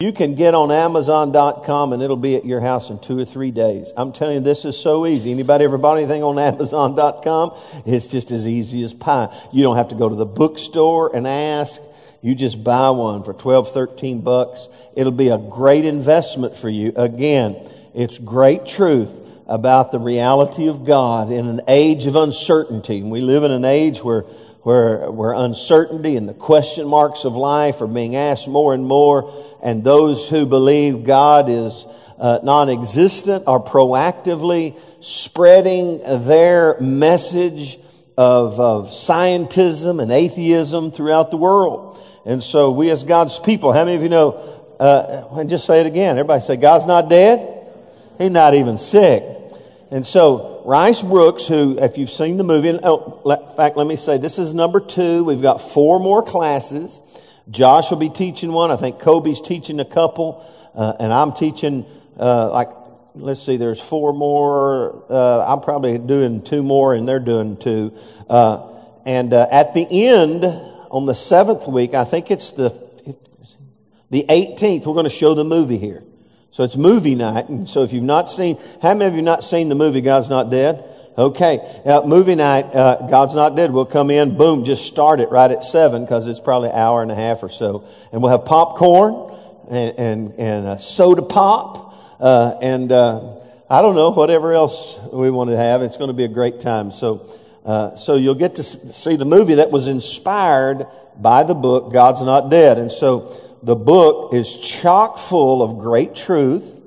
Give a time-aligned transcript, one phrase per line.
[0.00, 3.52] You can get on Amazon.com and it'll be at your house in two or three
[3.52, 3.92] days.
[3.96, 5.30] I'm telling you, this is so easy.
[5.30, 7.52] Anybody ever bought anything on Amazon.com?
[7.86, 9.32] It's just as easy as pie.
[9.52, 11.80] You don't have to go to the bookstore and ask.
[12.22, 14.66] You just buy one for 12, 13 bucks.
[14.96, 16.92] It'll be a great investment for you.
[16.96, 17.56] Again,
[17.94, 23.00] it's great truth about the reality of God in an age of uncertainty.
[23.00, 24.24] We live in an age where,
[24.64, 29.30] where, where uncertainty and the question marks of life are being asked more and more.
[29.62, 31.86] And those who believe God is
[32.18, 37.76] uh, non-existent are proactively spreading their message
[38.16, 42.02] of, of scientism and atheism throughout the world.
[42.24, 44.32] And so we as God's people, how many of you know,
[44.80, 46.16] uh, and just say it again.
[46.16, 47.66] Everybody say, God's not dead.
[48.16, 49.22] He's not even sick.
[49.94, 53.94] And so Rice Broocks, who, if you've seen the movie, oh, in fact, let me
[53.94, 55.22] say, this is number two.
[55.22, 57.00] We've got four more classes.
[57.48, 58.72] Josh will be teaching one.
[58.72, 60.44] I think Kobe's teaching a couple.
[60.74, 61.86] Uh, and I'm teaching,
[62.18, 62.70] uh, like,
[63.14, 65.04] let's see, there's four more.
[65.08, 67.96] Uh, I'm probably doing two more and they're doing two.
[68.28, 68.68] Uh,
[69.06, 70.44] and uh, at the end,
[70.90, 72.70] on the seventh week, I think it's the,
[74.10, 76.02] the 18th, we're going to show the movie here.
[76.54, 77.48] So it's movie night.
[77.48, 80.30] And so if you've not seen, how many of you not seen the movie God's
[80.30, 80.84] Not Dead?
[81.18, 81.58] Okay.
[81.84, 83.72] Uh, movie night, uh, God's Not Dead.
[83.72, 87.02] We'll come in, boom, just start it right at seven because it's probably an hour
[87.02, 87.84] and a half or so.
[88.12, 89.36] And we'll have popcorn
[89.68, 91.92] and, and, and soda pop.
[92.20, 93.34] Uh, and, uh,
[93.68, 95.82] I don't know, whatever else we want to have.
[95.82, 96.92] It's going to be a great time.
[96.92, 97.28] So,
[97.64, 100.86] uh, so you'll get to see the movie that was inspired
[101.20, 102.78] by the book God's Not Dead.
[102.78, 103.32] And so
[103.64, 106.82] the book is chock full of great truth,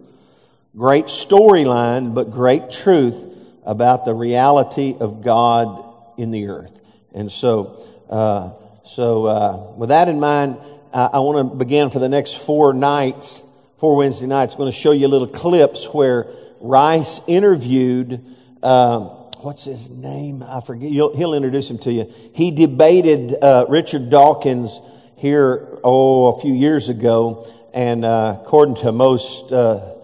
[0.76, 3.34] great storyline, but great truth
[3.66, 5.84] about the reality of God
[6.18, 6.80] in the earth.
[7.16, 8.52] And so, uh,
[8.84, 10.58] so uh, with that in mind,
[10.94, 13.44] I, I want to begin for the next four nights,
[13.80, 14.54] four Wednesday nights.
[14.54, 16.28] I'm going to show you little clips where
[16.60, 18.24] Rice interviewed.
[18.62, 19.04] Um,
[19.42, 20.44] what's his name?
[20.44, 20.92] I forget.
[20.92, 22.14] He'll, he'll, introduce him to you.
[22.36, 24.80] He debated uh, Richard Dawkins
[25.18, 29.96] here, oh, a few years ago, and uh, according to most, uh,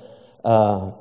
[0.43, 0.91] uh,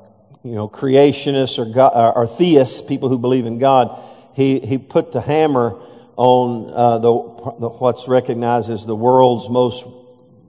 [0.43, 3.99] you know, creationists or, God, uh, or theists, people who believe in God,
[4.35, 5.79] he, he put the hammer
[6.15, 7.11] on uh, the,
[7.59, 9.87] the, what's recognized as the world's most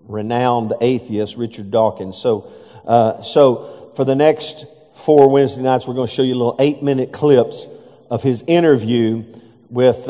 [0.09, 2.19] renowned atheist, Richard Dawkins.
[2.19, 2.53] So,
[2.87, 6.83] uh, so for the next four Wednesday nights, we're going to show you little eight
[6.83, 7.67] minute clips
[8.11, 9.25] of his interview
[9.71, 10.07] with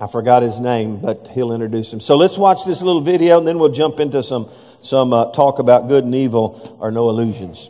[0.00, 2.00] I forgot his name, but he'll introduce him.
[2.00, 4.48] So let's watch this little video and then we'll jump into some,
[4.82, 7.66] some uh, talk about good and evil or no illusions.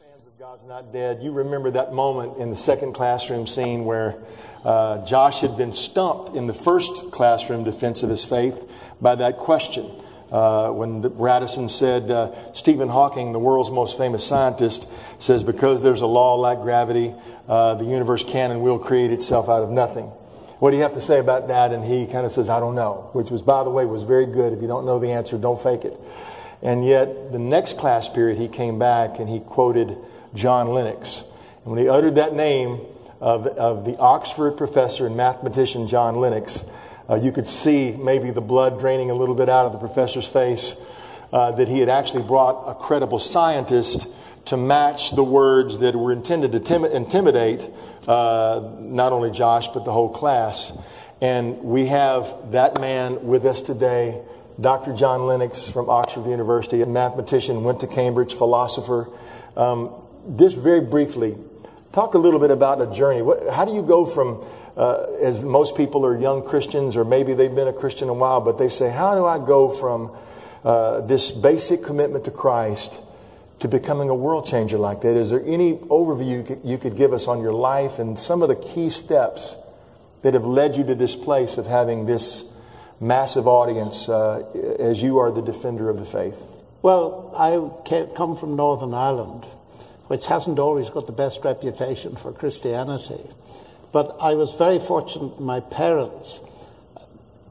[0.00, 4.16] Fans of God's Not Dead, you remember that moment in the second classroom scene where
[4.64, 9.36] uh, Josh had been stumped in the first classroom defense of his faith by that
[9.36, 9.90] question.
[10.34, 14.90] Uh, when Radisson said, uh, Stephen Hawking, the world's most famous scientist,
[15.22, 17.14] says, because there's a law like gravity,
[17.46, 20.06] uh, the universe can and will create itself out of nothing.
[20.58, 21.70] What do you have to say about that?
[21.70, 24.26] And he kind of says, I don't know, which was, by the way, was very
[24.26, 24.52] good.
[24.52, 25.96] If you don't know the answer, don't fake it.
[26.62, 29.96] And yet, the next class period, he came back and he quoted
[30.34, 31.22] John Lennox.
[31.62, 32.80] And when he uttered that name
[33.20, 36.64] of, of the Oxford professor and mathematician John Lennox,
[37.08, 40.26] uh, you could see maybe the blood draining a little bit out of the professor's
[40.26, 40.82] face,
[41.32, 44.08] uh, that he had actually brought a credible scientist
[44.46, 47.68] to match the words that were intended to tim- intimidate
[48.06, 50.78] uh, not only Josh, but the whole class.
[51.20, 54.22] And we have that man with us today,
[54.60, 54.94] Dr.
[54.94, 59.08] John Lennox from Oxford University, a mathematician, went to Cambridge, philosopher.
[59.56, 59.90] Um,
[60.26, 61.36] very briefly,
[61.94, 63.22] talk a little bit about a journey.
[63.22, 64.44] What, how do you go from
[64.76, 68.40] uh, as most people are young Christians, or maybe they've been a Christian a while,
[68.40, 70.10] but they say, How do I go from
[70.64, 73.00] uh, this basic commitment to Christ
[73.60, 75.16] to becoming a world changer like that?
[75.16, 78.42] Is there any overview you could, you could give us on your life and some
[78.42, 79.56] of the key steps
[80.22, 82.60] that have led you to this place of having this
[83.00, 84.42] massive audience uh,
[84.80, 86.42] as you are the defender of the faith?
[86.82, 87.54] Well, I
[88.16, 89.46] come from Northern Ireland,
[90.06, 93.20] which hasn't always got the best reputation for Christianity.
[93.92, 96.40] But I was very fortunate, my parents,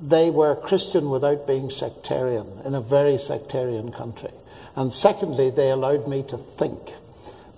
[0.02, 4.32] they were Christian without being sectarian in a very sectarian country.
[4.76, 6.80] And secondly, they allowed me to think.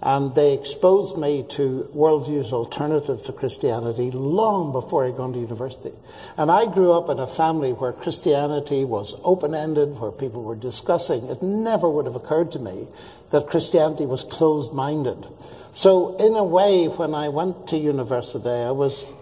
[0.06, 5.94] And they exposed me to worldviews alternative to Christianity long before I got to university.
[6.38, 10.56] And I grew up in a family where Christianity was open ended, where people were
[10.56, 11.26] discussing.
[11.26, 12.88] It never would have occurred to me
[13.32, 15.26] that Christianity was closed minded.
[15.72, 19.16] So, in a way, when I went to university, I was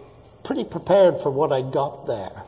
[0.44, 2.44] pretty prepared for what I got there.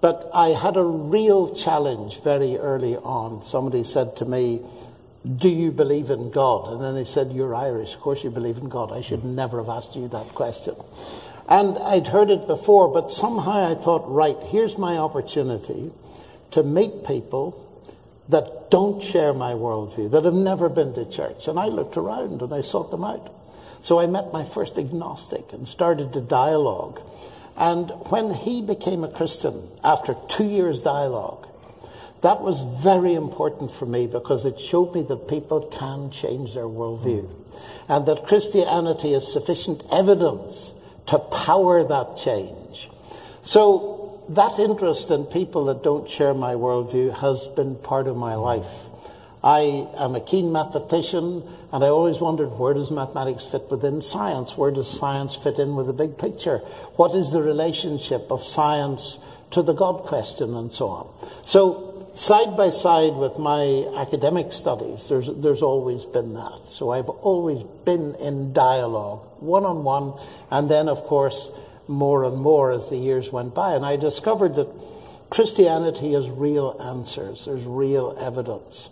[0.00, 3.42] But I had a real challenge very early on.
[3.42, 4.62] Somebody said to me,
[5.26, 6.72] Do you believe in God?
[6.72, 7.94] And then they said, You're Irish.
[7.94, 8.92] Of course you believe in God.
[8.92, 10.76] I should never have asked you that question.
[11.48, 15.90] And I'd heard it before, but somehow I thought, right, here's my opportunity
[16.50, 17.64] to meet people
[18.28, 21.48] that don't share my worldview, that have never been to church.
[21.48, 23.32] And I looked around and I sought them out.
[23.80, 27.00] So I met my first agnostic and started the dialogue.
[27.56, 31.47] And when he became a Christian, after two years' dialogue,
[32.22, 36.64] that was very important for me because it showed me that people can change their
[36.64, 37.28] worldview
[37.88, 40.74] and that Christianity is sufficient evidence
[41.06, 42.90] to power that change.
[43.40, 48.34] So that interest in people that don't share my worldview has been part of my
[48.34, 48.88] life.
[49.42, 54.58] I am a keen mathematician, and I always wondered where does mathematics fit within science?
[54.58, 56.58] Where does science fit in with the big picture?
[56.96, 59.18] What is the relationship of science
[59.52, 61.08] to the God question, and so on?
[61.44, 61.87] So,
[62.18, 66.60] side by side with my academic studies, there's, there's always been that.
[66.68, 70.18] So, I've always been in dialogue, one on one,
[70.50, 71.50] and then, of course,
[71.86, 73.74] more and more as the years went by.
[73.74, 74.68] And I discovered that
[75.30, 78.90] Christianity has real answers, there's real evidence.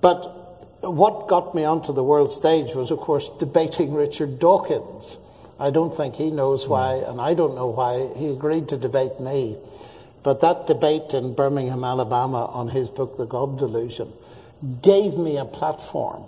[0.00, 0.44] But
[0.82, 5.18] what got me onto the world stage was, of course, debating Richard Dawkins.
[5.58, 9.20] I don't think he knows why, and I don't know why he agreed to debate
[9.20, 9.56] me.
[10.24, 14.10] But that debate in Birmingham, Alabama, on his book, The God Delusion,
[14.82, 16.24] gave me a platform.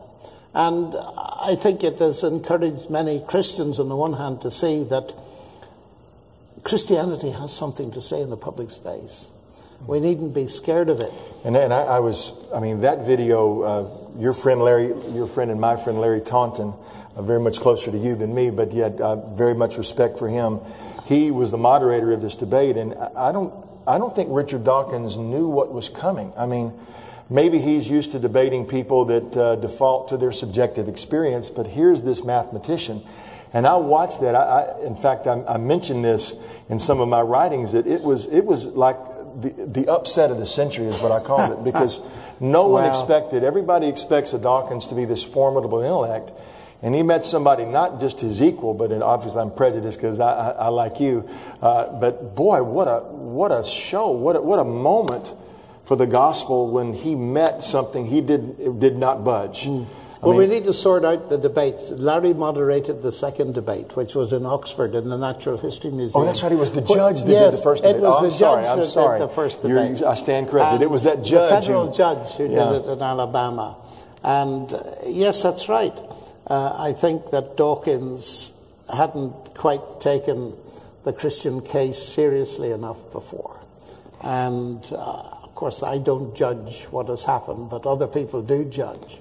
[0.55, 5.13] And I think it has encouraged many Christians, on the one hand, to see that
[6.63, 9.29] Christianity has something to say in the public space.
[9.87, 11.13] We needn't be scared of it.
[11.45, 15.51] And, and I, I was, I mean, that video, uh, your friend Larry, your friend
[15.51, 16.75] and my friend Larry Taunton,
[17.15, 20.29] uh, very much closer to you than me, but yet uh, very much respect for
[20.29, 20.61] him.
[21.07, 23.53] He was the moderator of this debate, and I don't,
[23.87, 26.33] I don't think Richard Dawkins knew what was coming.
[26.37, 26.73] I mean,
[27.31, 32.03] maybe he's used to debating people that uh, default to their subjective experience, but here's
[32.03, 33.03] this mathematician.
[33.53, 34.35] And I watched that.
[34.35, 36.35] I, I in fact, I, I mentioned this
[36.69, 38.97] in some of my writings that it was, it was like
[39.41, 42.01] the, the upset of the century is what I called it because
[42.41, 42.83] no wow.
[42.83, 46.31] one expected, everybody expects a Dawkins to be this formidable intellect.
[46.83, 50.33] And he met somebody, not just his equal, but in, obviously I'm prejudiced because I,
[50.33, 51.29] I, I, like you.
[51.63, 55.35] Uh, but boy, what a, what a show, what a, what a moment
[55.85, 59.65] for the gospel when he met something he did, did not budge.
[59.65, 59.87] Mm.
[60.23, 61.91] Well, mean, we need to sort out the debates.
[61.91, 66.23] Larry moderated the second debate, which was in Oxford in the Natural History Museum.
[66.23, 66.51] Oh, that's right.
[66.51, 67.97] It was the judge that yes, did the first debate.
[67.97, 68.63] It was oh, the I'm sorry.
[68.63, 69.19] judge I'm sorry.
[69.21, 69.99] the first debate.
[69.99, 70.83] You're, I stand corrected.
[70.83, 71.51] It was that judge.
[71.51, 72.71] The federal who, judge who yeah.
[72.71, 73.77] did it in Alabama.
[74.25, 75.95] And uh, yes, that's right.
[76.47, 78.53] Uh, I think that Dawkins
[78.95, 80.55] hadn't quite taken
[81.05, 83.61] the Christian case seriously enough before.
[84.23, 84.97] And uh,
[85.43, 89.21] of course, I don't judge what has happened, but other people do judge.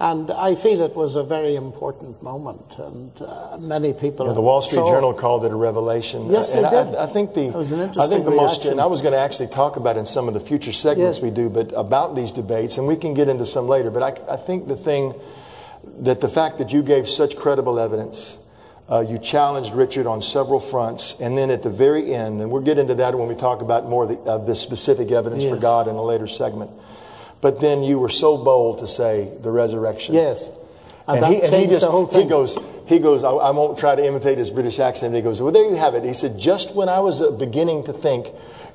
[0.00, 4.26] And I feel it was a very important moment, and uh, many people.
[4.26, 6.30] Yeah, the Wall Street Journal called it a revelation.
[6.30, 6.96] Yes, they and did.
[6.96, 7.48] I, I, think the.
[7.48, 8.46] It was an interesting I think the reaction.
[8.46, 11.18] most, and I was going to actually talk about in some of the future segments
[11.18, 11.22] yes.
[11.22, 13.90] we do, but about these debates, and we can get into some later.
[13.90, 15.12] But I, I think the thing
[16.00, 18.36] that the fact that you gave such credible evidence.
[18.88, 22.60] Uh, you challenged Richard on several fronts, and then at the very end, and we'll
[22.60, 25.54] get into that when we talk about more of the, of the specific evidence yes.
[25.54, 26.72] for God in a later segment.
[27.40, 30.16] But then you were so bold to say the resurrection.
[30.16, 30.50] Yes.
[31.06, 34.04] And, and he, and he just, he goes, he goes, I, I, won't try to
[34.04, 35.14] imitate his British accent.
[35.14, 36.04] He goes, well, there you have it.
[36.04, 38.26] He said, just when I was uh, beginning to think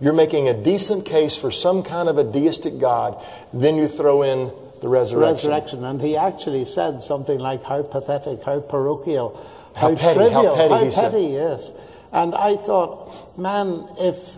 [0.01, 4.24] you're making a decent case for some kind of a deistic God, then you throw
[4.24, 4.51] in
[4.82, 5.50] the resurrection.
[5.50, 5.84] Resurrection.
[5.84, 9.36] And he actually said something like, how pathetic, how parochial,
[9.75, 11.72] how, how petty, trivial, how petty, how petty yes.
[12.12, 14.38] And I thought, man, if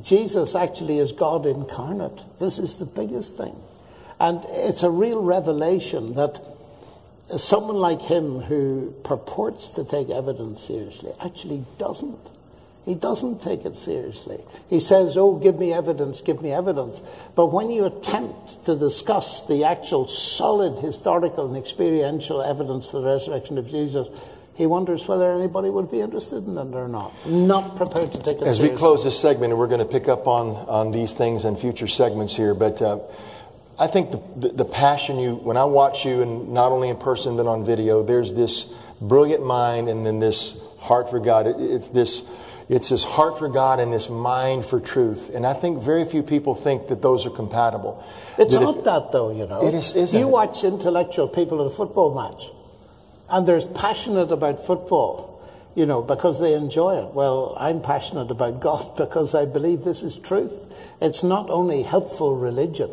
[0.00, 2.24] Jesus actually is God incarnate.
[2.38, 3.54] This is the biggest thing.
[4.18, 6.40] And it's a real revelation that
[7.36, 12.30] someone like him who purports to take evidence seriously actually doesn't.
[12.84, 14.38] He doesn't take it seriously.
[14.68, 17.00] He says, Oh, give me evidence, give me evidence.
[17.36, 23.06] But when you attempt to discuss the actual solid historical and experiential evidence for the
[23.06, 24.10] resurrection of Jesus,
[24.54, 27.12] he wonders whether anybody would be interested in it or not.
[27.26, 28.70] Not prepared to take it As seriously.
[28.70, 31.56] we close this segment, and we're going to pick up on, on these things in
[31.56, 32.98] future segments here, but uh,
[33.78, 36.98] I think the, the, the, passion you, when I watch you, and not only in
[36.98, 38.64] person, but on video, there's this
[39.00, 41.46] brilliant mind and then this heart for God.
[41.46, 42.28] It, it's this.
[42.68, 45.34] It's this heart for God and this mind for truth.
[45.34, 48.04] And I think very few people think that those are compatible.
[48.38, 49.62] It's that not if, that, though, you know.
[49.62, 52.44] It is, isn't You watch intellectual people at a football match
[53.28, 55.28] and they're passionate about football.
[55.74, 57.14] you know, because they enjoy it.
[57.14, 60.68] Well, I'm passionate about God because I believe this is truth.
[61.00, 62.90] It's not only helpful religion.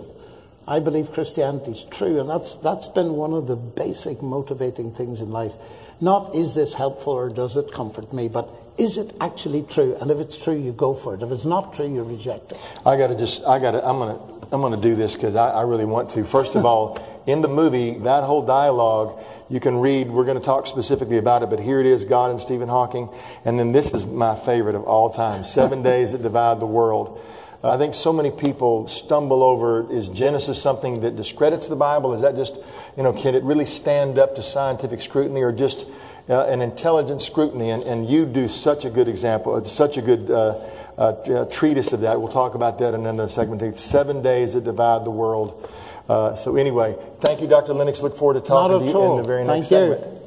[0.68, 5.20] I believe Christianity is true, and that's, that's been one of the basic motivating things
[5.20, 5.54] in life.
[6.00, 8.48] Not is this helpful or does it comfort me, but
[8.80, 9.96] is it actually true?
[10.00, 11.22] And if it's true, you go for it.
[11.22, 12.80] If it's not true, you reject it.
[12.86, 15.16] I got to just, I got to, I'm going to, I'm going to do this
[15.16, 16.24] because I, I really want to.
[16.24, 20.44] First of all, in the movie, that whole dialogue, you can read, we're going to
[20.44, 23.10] talk specifically about it, but here it is God and Stephen Hawking.
[23.46, 27.22] And then this is my favorite of all time Seven Days That Divide the World.
[27.62, 32.14] I think so many people stumble over is Genesis something that discredits the Bible?
[32.14, 32.58] Is that just,
[32.96, 35.86] you know, can it really stand up to scientific scrutiny or just
[36.30, 37.72] uh, an intelligent scrutiny?
[37.72, 40.56] And, and you do such a good example, uh, such a good uh,
[40.98, 42.20] uh, uh, treatise of that.
[42.20, 43.78] We'll talk about that in another segment.
[43.78, 45.70] Seven days that divide the world.
[46.10, 47.74] Uh, so anyway, thank you, Dr.
[47.74, 48.02] Lennox.
[48.02, 49.18] Look forward to talking to you all.
[49.18, 50.22] in the very next thank segment.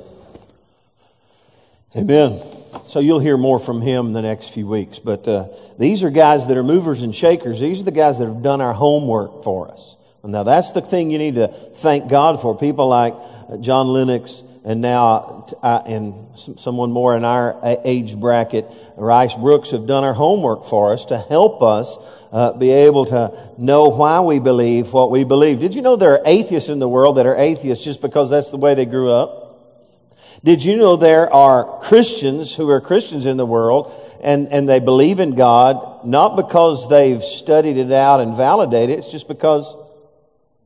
[1.95, 2.03] You.
[2.03, 2.41] Amen.
[2.87, 4.99] So you'll hear more from him the next few weeks.
[4.99, 7.61] But uh, these are guys that are movers and shakers.
[7.61, 9.97] These are the guys that have done our homework for us.
[10.25, 12.57] Now that's the thing you need to thank God for.
[12.57, 18.67] People like uh, John Lennox and now uh, and someone more in our age bracket,
[18.97, 21.99] Rice Broocks, have done our homework for us to help us
[22.33, 25.61] uh, be able to know why we believe what we believe.
[25.61, 28.51] Did you know there are atheists in the world that are atheists just because that's
[28.51, 29.43] the way they grew up?
[30.45, 34.81] Did you know there are Christians who are Christians in the world and, and they
[34.81, 39.77] believe in God not because they've studied it out and validated it, it's just because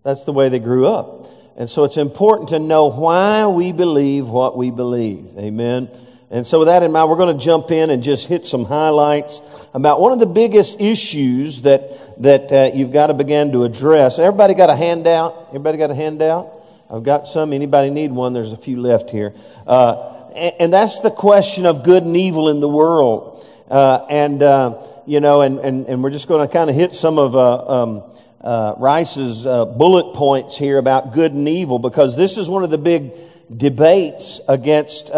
[0.03, 1.26] that's the way they grew up.
[1.57, 5.27] And so it's important to know why we believe what we believe.
[5.39, 5.89] Amen.
[6.31, 8.65] And so with that in mind, we're going to jump in and just hit some
[8.65, 9.41] highlights
[9.73, 14.19] about one of the biggest issues that, that uh, you've got to begin to address.
[14.19, 15.47] Everybody got a handout?
[15.49, 16.53] Everybody got a handout?
[16.91, 17.53] I've got some.
[17.53, 18.33] Anybody need one?
[18.33, 19.35] There's a few left here.
[19.67, 23.45] Uh, and, and, that's the question of good and evil in the world.
[23.69, 26.93] Uh, and, uh, you know, and, and, and we're just going to kind of hit
[26.93, 28.03] some of uh, um,
[28.47, 32.71] uh, Rice's uh, bullet points here about good and evil because this is one of
[32.71, 33.12] the big
[33.55, 35.11] debates against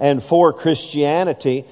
[0.00, 1.62] and for Christianity.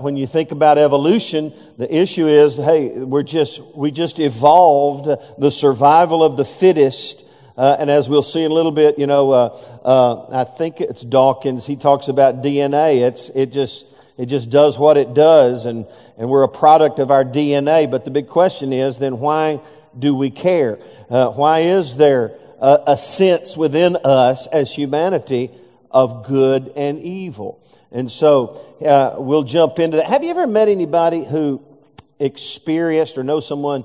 [0.00, 5.06] when you think about evolution, the issue is, hey, we're just, we just evolved
[5.38, 7.26] the survival of the fittest
[7.56, 10.80] uh, and as we'll see in a little bit, you know, uh, uh, I think
[10.80, 11.64] it's Dawkins.
[11.64, 13.06] He talks about DNA.
[13.06, 13.86] It's it just
[14.18, 15.86] it just does what it does, and
[16.18, 17.90] and we're a product of our DNA.
[17.90, 19.60] But the big question is, then why
[19.98, 20.78] do we care?
[21.08, 25.50] Uh, why is there a, a sense within us as humanity
[25.90, 27.62] of good and evil?
[27.92, 30.06] And so uh, we'll jump into that.
[30.06, 31.62] Have you ever met anybody who
[32.18, 33.84] experienced or know someone?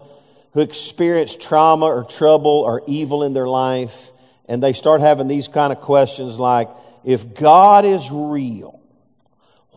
[0.53, 4.11] who experienced trauma or trouble or evil in their life,
[4.47, 6.69] and they start having these kind of questions like,
[7.03, 8.79] if God is real,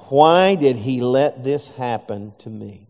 [0.09, 2.87] why did he let this happen to me?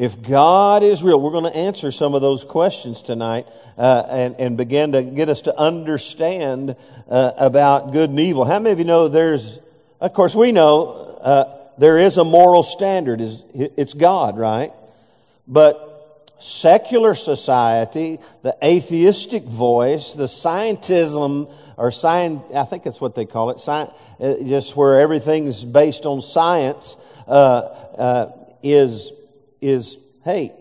[0.00, 4.34] If God is real, we're going to answer some of those questions tonight uh, and,
[4.40, 6.74] and begin to get us to understand
[7.06, 8.46] uh, about good and evil.
[8.46, 9.58] How many of you know there's,
[10.00, 10.86] of course, we know
[11.20, 13.20] uh, there is a moral standard.
[13.20, 14.72] It's God, right?
[15.46, 23.26] But secular society, the atheistic voice, the scientism, or science, I think that's what they
[23.26, 26.96] call it, sci- uh, just where everything's based on science,
[27.28, 27.30] uh,
[27.98, 29.12] uh, is,
[29.60, 30.52] is, hey,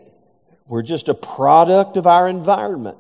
[0.67, 2.97] we're just a product of our environment.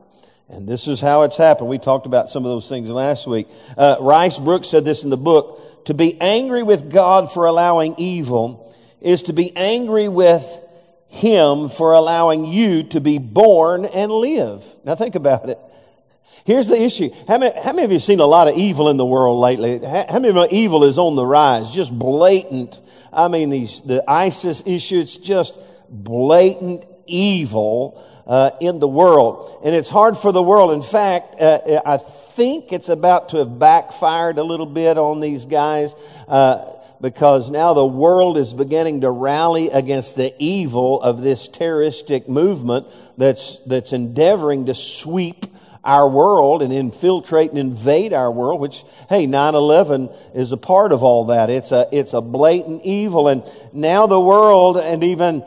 [0.49, 1.69] And this is how it's happened.
[1.69, 3.47] We talked about some of those things last week.
[3.77, 5.85] Uh, Rice Broocks said this in the book.
[5.85, 10.61] To be angry with God for allowing evil is to be angry with
[11.07, 14.65] him for allowing you to be born and live.
[14.83, 15.59] Now think about it.
[16.45, 17.09] Here's the issue.
[17.27, 19.79] How many, how many of you seen a lot of evil in the world lately?
[19.79, 21.69] How, many of evil is on the rise?
[21.69, 22.79] Just blatant.
[23.13, 25.59] I mean, these, the ISIS issue, it's just
[25.89, 29.59] blatant evil uh, in the world.
[29.63, 30.71] And it's hard for the world.
[30.71, 35.45] In fact, uh, I think it's about to have backfired a little bit on these
[35.45, 35.95] guys.
[36.27, 42.27] Uh, because now the world is beginning to rally against the evil of this terroristic
[42.27, 45.45] movement that's, that's endeavoring to sweep
[45.83, 51.03] our world and infiltrate and invade our world, which, hey, 9-11 is a part of
[51.03, 51.49] all that.
[51.49, 53.27] It's a, it's a blatant evil.
[53.27, 55.43] And now the world and even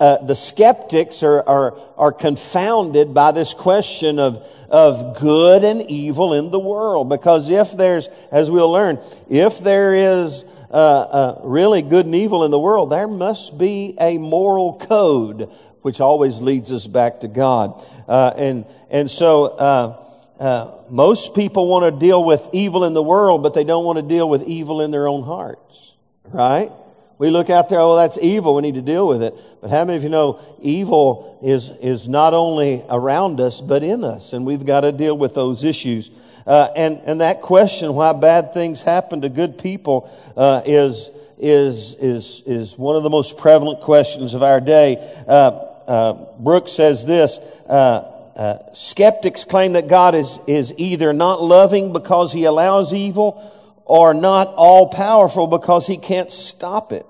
[0.00, 6.34] uh, the skeptics are, are, are confounded by this question of, of good and evil
[6.34, 7.08] in the world.
[7.08, 12.44] Because if there's, as we'll learn, if there is uh, uh, really good and evil
[12.44, 15.50] in the world, there must be a moral code,
[15.88, 17.82] which always leads us back to God.
[18.06, 20.04] Uh, and and so uh,
[20.38, 23.96] uh, most people want to deal with evil in the world, but they don't want
[23.96, 25.94] to deal with evil in their own hearts,
[26.26, 26.70] right?
[27.16, 28.54] We look out there, oh, that's evil.
[28.54, 29.34] We need to deal with it.
[29.62, 34.04] But how many of you know evil is, is not only around us, but in
[34.04, 34.34] us?
[34.34, 36.10] And we've got to deal with those issues.
[36.46, 41.94] Uh, and, and that question, why bad things happen to good people, uh, is, is,
[41.96, 44.96] is, is one of the most prevalent questions of our day.
[45.26, 51.92] Uh, Broocks says this, uh, uh, skeptics claim that God is, is either not loving
[51.92, 53.42] because he allows evil
[53.84, 57.04] or not all powerful because he can't stop it.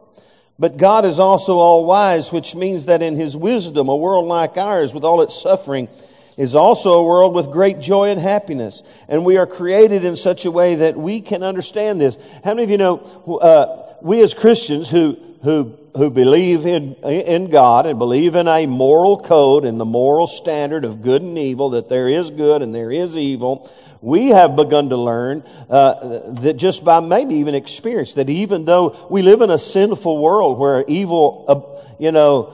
[0.58, 4.56] But God is also all wise, which means that in his wisdom, a world like
[4.56, 5.88] ours with all its suffering
[6.36, 8.82] is also a world with great joy and happiness.
[9.08, 12.16] And we are created in such a way that we can understand this.
[12.44, 12.98] How many of you know,
[13.40, 18.66] uh, we as Christians who, who, who believe in, in God and believe in a
[18.66, 22.74] moral code and the moral standard of good and evil, that there is good and
[22.74, 28.14] there is evil, we have begun to learn uh, that just by maybe even experience
[28.14, 32.52] that even though we live in a sinful world where evil, uh, you know,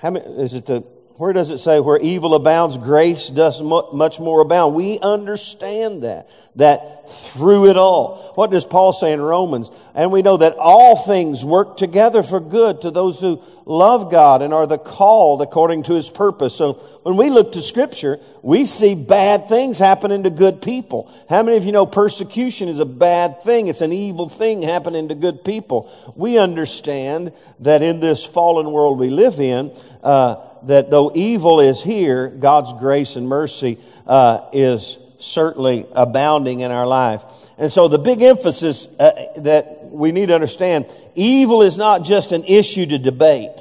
[0.00, 0.84] how many, is it the,
[1.16, 4.74] where does it say where evil abounds, grace does much more abound?
[4.74, 8.32] We understand that, that through it all.
[8.34, 9.70] What does Paul say in Romans?
[9.94, 14.42] And we know that all things work together for good to those who love God
[14.42, 16.56] and are the called according to his purpose.
[16.56, 16.72] So
[17.04, 21.12] when we look to scripture, we see bad things happening to good people.
[21.28, 23.68] How many of you know persecution is a bad thing?
[23.68, 25.88] It's an evil thing happening to good people.
[26.16, 29.70] We understand that in this fallen world we live in,
[30.02, 36.70] uh, that though evil is here, God's grace and mercy uh, is certainly abounding in
[36.70, 37.24] our life.
[37.58, 42.32] And so the big emphasis uh, that we need to understand, evil is not just
[42.32, 43.52] an issue to debate.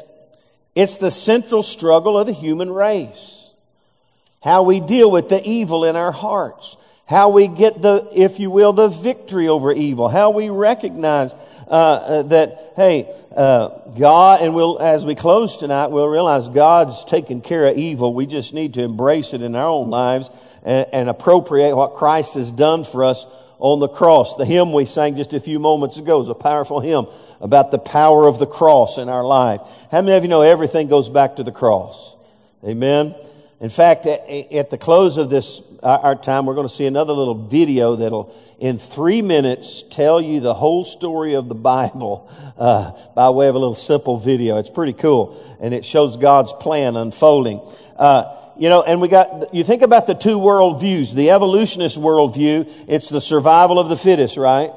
[0.76, 3.52] It's the central struggle of the human race.
[4.42, 6.76] How we deal with the evil in our hearts.
[7.06, 10.10] How we get the, if you will, the victory over evil.
[10.10, 11.36] How we recognize
[11.74, 17.04] uh, uh, that, hey, uh, God, and we'll, as we close tonight, we'll realize God's
[17.04, 18.14] taken care of evil.
[18.14, 20.30] We just need to embrace it in our own lives
[20.64, 23.26] and, and appropriate what Christ has done for us
[23.58, 24.36] on the cross.
[24.36, 27.08] The hymn we sang just a few moments ago is a powerful hymn
[27.42, 29.62] about the power of the cross in our life.
[29.90, 32.16] How many of you know everything goes back to the cross?
[32.64, 33.16] Amen.
[33.60, 37.36] In fact, at the close of this, our time, we're going to see another little
[37.48, 43.30] video that'll, in three minutes, tell you the whole story of the Bible uh, by
[43.30, 44.58] way of a little simple video.
[44.58, 47.62] It's pretty cool, and it shows God's plan unfolding.
[47.98, 51.14] Uh, you know, and we got, you think about the two world views.
[51.14, 54.72] The evolutionist worldview, it's the survival of the fittest, right?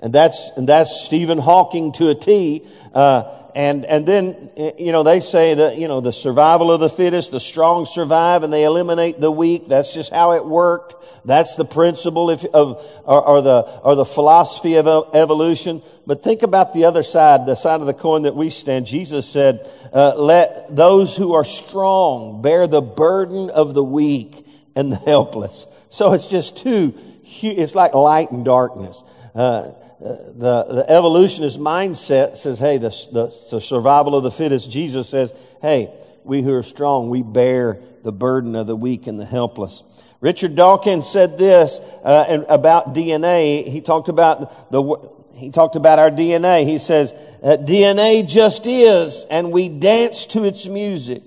[0.00, 2.66] And that's, and that's Stephen Hawking to a T.
[2.92, 6.88] Uh, and, and then, you know, they say that, you know, the survival of the
[6.88, 9.66] fittest, the strong survive and they eliminate the weak.
[9.66, 10.94] That's just how it worked.
[11.26, 15.82] That's the principle of, of or, or the, or the philosophy of evolution.
[16.06, 18.86] But think about the other side, the side of the coin that we stand.
[18.86, 24.90] Jesus said, uh, let those who are strong bear the burden of the weak and
[24.90, 25.66] the helpless.
[25.90, 26.94] So it's just two,
[27.42, 29.02] it's like light and darkness.
[29.34, 34.70] Uh, the, the evolutionist mindset says, hey, the, the, the, survival of the fittest.
[34.70, 35.92] Jesus says, hey,
[36.24, 39.84] we who are strong, we bear the burden of the weak and the helpless.
[40.20, 43.64] Richard Dawkins said this uh, about DNA.
[43.64, 44.82] He talked about the
[45.34, 46.64] he talked about our DNA.
[46.66, 47.12] He says,
[47.42, 51.22] uh, DNA just is, and we dance to its music.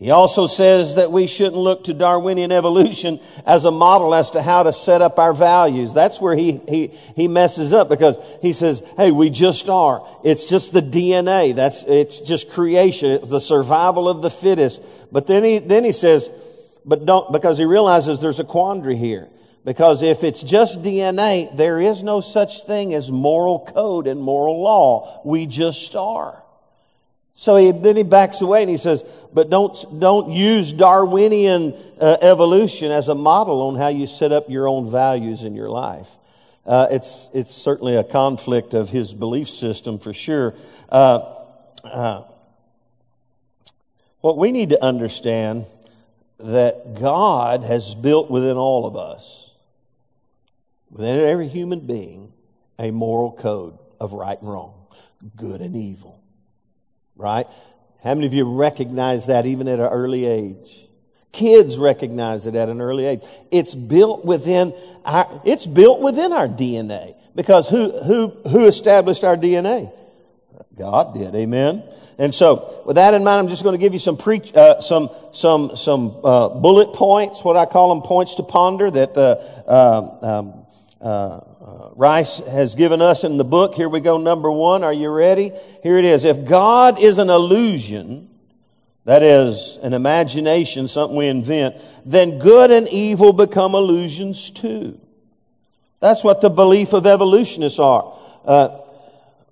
[0.00, 4.40] He also says that we shouldn't look to Darwinian evolution as a model as to
[4.40, 5.92] how to set up our values.
[5.92, 6.86] That's where he, he,
[7.16, 10.02] he messes up because he says, hey, we just are.
[10.24, 11.54] It's just the DNA.
[11.54, 13.10] That's, it's just creation.
[13.10, 14.82] It's the survival of the fittest.
[15.12, 16.30] But then he, then he says,
[16.86, 19.28] but don't, because he realizes there's a quandary here.
[19.66, 24.62] Because if it's just DNA, there is no such thing as moral code and moral
[24.62, 25.20] law.
[25.26, 26.42] We just are.
[27.40, 32.18] So he, then he backs away and he says, but don't, don't use Darwinian uh,
[32.20, 36.18] evolution as a model on how you set up your own values in your life.
[36.66, 40.54] Uh, it's, it's certainly a conflict of his belief system for sure.
[40.90, 41.34] Uh,
[41.82, 42.24] uh
[44.20, 45.64] what we need to understand
[46.40, 49.56] that God has built within all of us,
[50.90, 52.34] within every human being,
[52.78, 54.74] a moral code of right and wrong,
[55.36, 56.19] good and evil
[57.20, 57.46] right?
[58.02, 60.86] How many of you recognize that even at an early age?
[61.32, 63.22] Kids recognize it at an early age.
[63.52, 67.14] It's built within our, it's built within our DNA.
[67.36, 69.92] Because who, who, who established our DNA?
[70.76, 71.34] God did.
[71.34, 71.84] Amen.
[72.18, 74.80] And so, with that in mind, I'm just going to give you some preach, uh,
[74.82, 80.22] some some some uh, bullet points, what I call them points to ponder that uh,
[80.22, 80.66] um,
[81.00, 83.74] uh, uh, Rice has given us in the book.
[83.74, 84.18] Here we go.
[84.18, 84.84] Number one.
[84.84, 85.52] Are you ready?
[85.82, 86.24] Here it is.
[86.24, 88.28] If God is an illusion,
[89.04, 95.00] that is an imagination, something we invent, then good and evil become illusions too.
[96.00, 98.18] That's what the belief of evolutionists are.
[98.44, 98.78] Uh,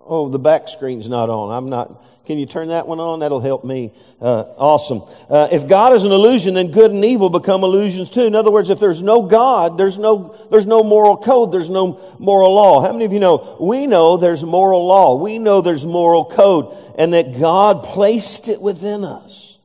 [0.00, 1.54] oh, the back screen's not on.
[1.54, 2.04] I'm not.
[2.28, 3.20] Can you turn that one on?
[3.20, 3.90] That'll help me.
[4.20, 5.00] Uh, awesome.
[5.30, 8.24] Uh, if God is an illusion, then good and evil become illusions too.
[8.24, 11.98] In other words, if there's no God, there's no, there's no moral code, there's no
[12.18, 12.82] moral law.
[12.82, 13.56] How many of you know?
[13.58, 15.14] We know there's moral law.
[15.14, 19.56] We know there's moral code and that God placed it within us.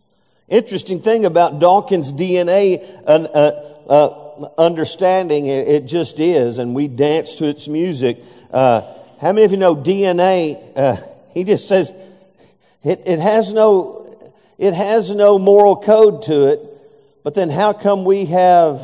[0.48, 7.36] Interesting thing about Dawkins' DNA uh, uh, understanding, it, it, just is, and we dance
[7.36, 8.24] to its music.
[8.52, 8.84] Uh,
[9.20, 10.58] how many of you know DNA?
[10.78, 10.96] Uh,
[11.34, 11.92] he just says,
[12.84, 16.60] it, it has no, it has no moral code to it,
[17.24, 18.82] but then how come we have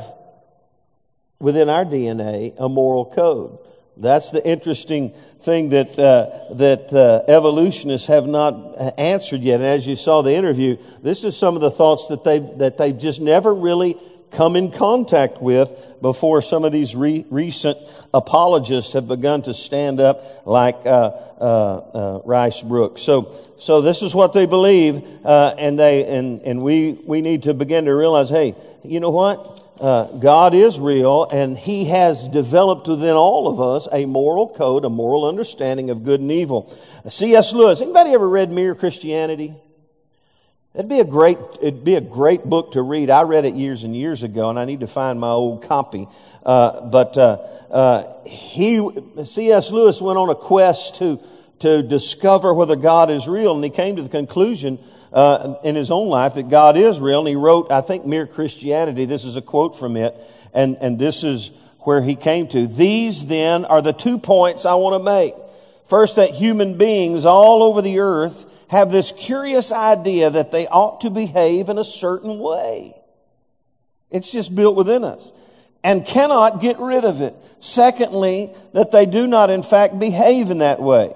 [1.39, 3.59] within our DNA a moral code?
[3.97, 5.09] That's the interesting
[5.39, 8.53] thing that uh, that uh, evolutionists have not
[8.97, 9.55] answered yet.
[9.55, 12.77] And as you saw the interview, this is some of the thoughts that they that
[12.77, 13.97] they've just never really
[14.31, 17.77] come in contact with before some of these re- recent
[18.13, 22.99] apologists have begun to stand up like uh, uh, uh, Rice Broocks.
[22.99, 27.43] So, so this is what they believe, uh, and they and and we we need
[27.43, 29.57] to begin to realize, hey, you know what?
[29.79, 34.83] Uh, God is real, and He has developed within all of us a moral code,
[34.83, 36.67] a moral understanding of good and evil.
[37.07, 37.53] C.S.
[37.53, 37.81] Lewis.
[37.81, 39.55] Anybody ever read Mere Christianity?
[40.79, 43.09] It'd be a great, it'd be a great book to read.
[43.09, 46.07] I read it years and years ago, and I need to find my old copy.
[46.41, 47.35] Uh, but uh,
[47.69, 48.89] uh, he,
[49.25, 49.71] C.S.
[49.71, 51.19] Lewis, went on a quest to
[51.59, 54.79] to discover whether God is real, and he came to the conclusion
[55.11, 57.19] uh, in his own life that God is real.
[57.19, 59.03] And he wrote, I think, Mere Christianity.
[59.03, 60.15] This is a quote from it,
[60.53, 62.67] and and this is where he came to.
[62.67, 65.33] These then are the two points I want to make.
[65.83, 71.01] First, that human beings all over the earth have this curious idea that they ought
[71.01, 72.93] to behave in a certain way.
[74.11, 75.31] It's just built within us
[75.83, 77.35] and cannot get rid of it.
[77.59, 81.13] Secondly, that they do not in fact behave in that way.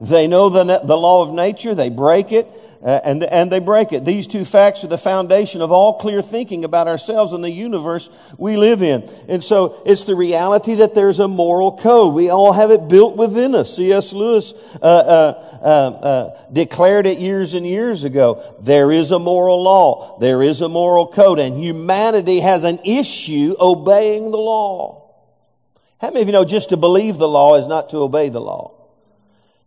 [0.00, 2.48] They know the, the law of nature, they break it,
[2.84, 4.04] uh, and, and they break it.
[4.04, 8.10] These two facts are the foundation of all clear thinking about ourselves and the universe
[8.36, 9.08] we live in.
[9.26, 12.12] And so it's the reality that there's a moral code.
[12.12, 13.74] We all have it built within us.
[13.74, 14.12] C.S.
[14.12, 18.44] Lewis uh, uh, uh, uh, declared it years and years ago.
[18.60, 20.18] There is a moral law.
[20.18, 21.38] There is a moral code.
[21.38, 25.10] And humanity has an issue obeying the law.
[26.02, 28.42] How many of you know just to believe the law is not to obey the
[28.42, 28.72] law?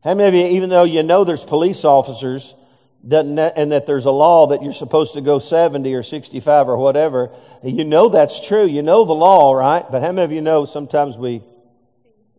[0.04, 2.54] How many of you, even though you know there's police officers,
[3.08, 6.78] doesn't and that there's a law that you're supposed to go 70 or 65 or
[6.78, 7.32] whatever.
[7.64, 8.66] You know that's true.
[8.66, 9.86] You know the law, right?
[9.90, 11.44] But how many of you know sometimes we,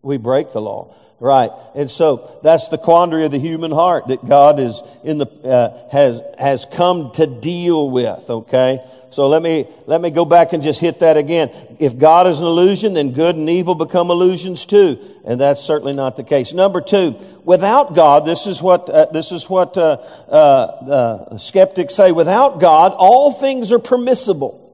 [0.01, 0.93] we break the law?
[1.21, 1.51] Right.
[1.75, 5.89] And so that's the quandary of the human heart that God is in the, uh,
[5.91, 8.29] has, has come to deal with.
[8.29, 8.79] Okay.
[9.11, 11.49] So let me, let me go back and just hit that again.
[11.77, 14.97] If God is an illusion, then good and evil become illusions too.
[15.25, 16.53] And that's certainly not the case.
[16.53, 19.97] Number two, without God, this is what, uh, this is what, uh,
[20.29, 22.13] uh, uh skeptics say.
[22.13, 24.67] Without God, all things are permissible.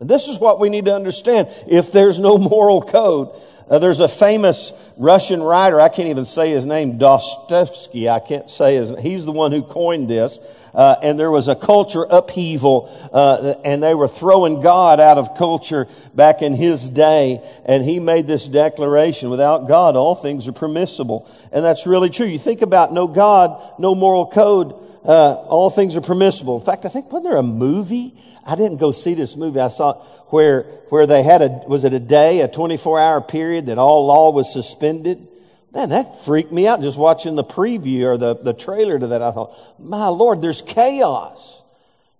[0.00, 1.48] And this is what we need to understand.
[1.66, 3.30] If there's no moral code,
[3.72, 8.50] uh, there's a famous Russian writer, I can't even say his name, Dostoevsky, I can't
[8.50, 10.38] say his He's the one who coined this.
[10.74, 15.36] Uh, and there was a culture upheaval, uh, and they were throwing God out of
[15.36, 17.42] culture back in his day.
[17.64, 21.30] And he made this declaration, without God, all things are permissible.
[21.50, 22.26] And that's really true.
[22.26, 26.58] You think about no God, no moral code, uh, all things are permissible.
[26.58, 28.14] In fact, I think, wasn't there a movie?
[28.46, 29.60] I didn't go see this movie.
[29.60, 29.94] I saw
[30.26, 34.06] where, where they had a, was it a day, a 24 hour period that all
[34.06, 35.28] law was suspended?
[35.74, 39.22] Man, that freaked me out just watching the preview or the, the trailer to that.
[39.22, 41.62] I thought, my Lord, there's chaos.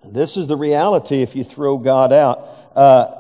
[0.05, 2.49] This is the reality if you throw God out.
[2.75, 3.15] Uh,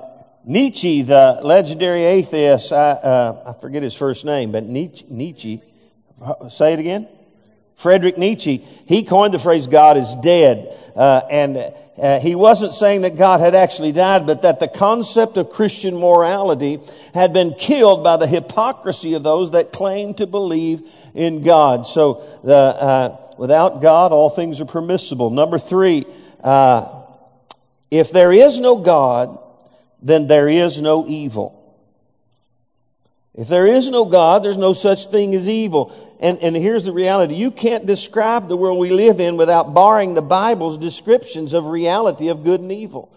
[0.44, 5.62] Nietzsche, the legendary atheist, I, uh, I forget his first name, but Nietzsche, Nietzsche,
[6.48, 7.08] say it again?
[7.82, 10.72] Frederick Nietzsche, he coined the phrase God is dead.
[10.94, 11.56] Uh, and
[11.98, 15.96] uh, he wasn't saying that God had actually died, but that the concept of Christian
[15.96, 16.78] morality
[17.12, 20.82] had been killed by the hypocrisy of those that claim to believe
[21.14, 21.88] in God.
[21.88, 25.30] So, the, uh, without God, all things are permissible.
[25.30, 26.06] Number three,
[26.42, 27.02] uh,
[27.90, 29.38] if there is no God,
[30.00, 31.61] then there is no evil.
[33.34, 35.92] If there is no God, there's no such thing as evil.
[36.20, 37.34] And, and here's the reality.
[37.34, 42.28] You can't describe the world we live in without barring the Bible's descriptions of reality
[42.28, 43.10] of good and evil.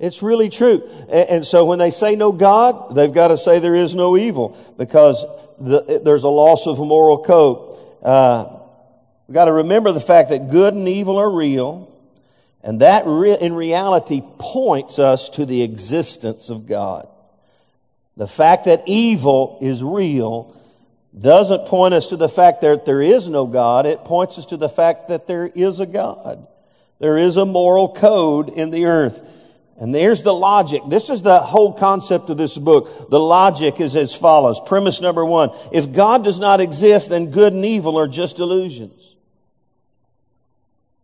[0.00, 0.82] It's really true.
[1.08, 4.16] And, and so when they say no God, they've got to say there is no
[4.16, 5.24] evil because
[5.58, 7.78] the, there's a loss of a moral code.
[8.02, 8.58] Uh,
[9.28, 11.92] we've got to remember the fact that good and evil are real.
[12.62, 17.08] And that re- in reality points us to the existence of God.
[18.16, 20.56] The fact that evil is real
[21.18, 23.86] doesn't point us to the fact that there is no God.
[23.86, 26.46] It points us to the fact that there is a God.
[26.98, 29.32] There is a moral code in the earth.
[29.78, 30.80] And there's the logic.
[30.88, 33.10] This is the whole concept of this book.
[33.10, 34.58] The logic is as follows.
[34.64, 35.50] Premise number one.
[35.72, 39.16] If God does not exist, then good and evil are just illusions.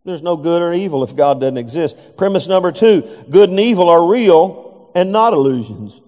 [0.05, 2.17] There's no good or evil if God doesn't exist.
[2.17, 3.07] Premise number two.
[3.29, 6.01] Good and evil are real and not illusions.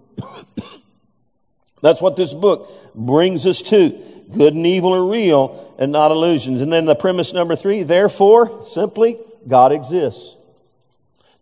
[1.85, 3.89] That's what this book brings us to.
[4.35, 6.61] Good and evil are real and not illusions.
[6.61, 10.35] And then the premise number three, therefore, simply, God exists.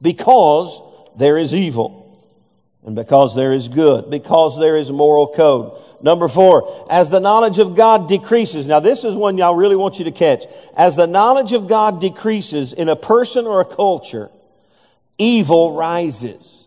[0.01, 0.84] Because
[1.15, 2.21] there is evil.
[2.86, 4.10] And because there is good.
[4.10, 5.82] Because there is moral code.
[6.01, 8.67] Number four, as the knowledge of God decreases.
[8.67, 10.43] Now this is one y'all really want you to catch.
[10.75, 14.29] As the knowledge of God decreases in a person or a culture,
[15.17, 16.62] evil rises.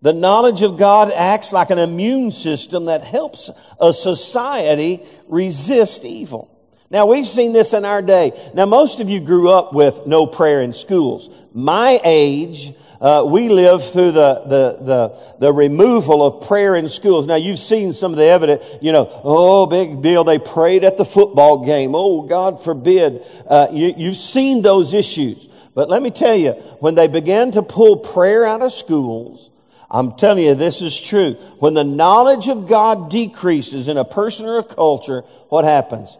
[0.00, 6.54] The knowledge of God acts like an immune system that helps a society resist evil.
[6.90, 8.32] Now we've seen this in our day.
[8.54, 11.28] Now most of you grew up with no prayer in schools.
[11.52, 17.26] My age, uh, we lived through the, the, the, the removal of prayer in schools.
[17.26, 20.24] Now you've seen some of the evidence, you know, oh, big deal.
[20.24, 21.94] They prayed at the football game.
[21.94, 23.22] Oh, God forbid.
[23.46, 25.46] Uh, you, you've seen those issues.
[25.74, 29.50] But let me tell you, when they began to pull prayer out of schools,
[29.90, 31.34] I'm telling you, this is true.
[31.60, 36.18] When the knowledge of God decreases in a person or a culture, what happens?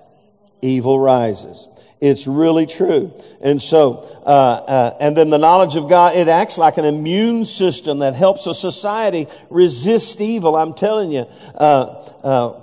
[0.63, 1.69] Evil rises.
[2.01, 3.13] It's really true.
[3.41, 7.45] And so, uh, uh, and then the knowledge of God, it acts like an immune
[7.45, 10.57] system that helps a society resist evil.
[10.57, 12.63] I'm telling you, uh, uh,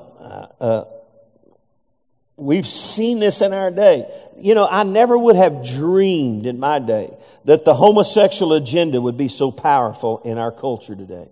[0.59, 0.85] uh
[2.37, 4.09] We've seen this in our day.
[4.37, 9.17] You know, I never would have dreamed in my day that the homosexual agenda would
[9.17, 11.29] be so powerful in our culture today.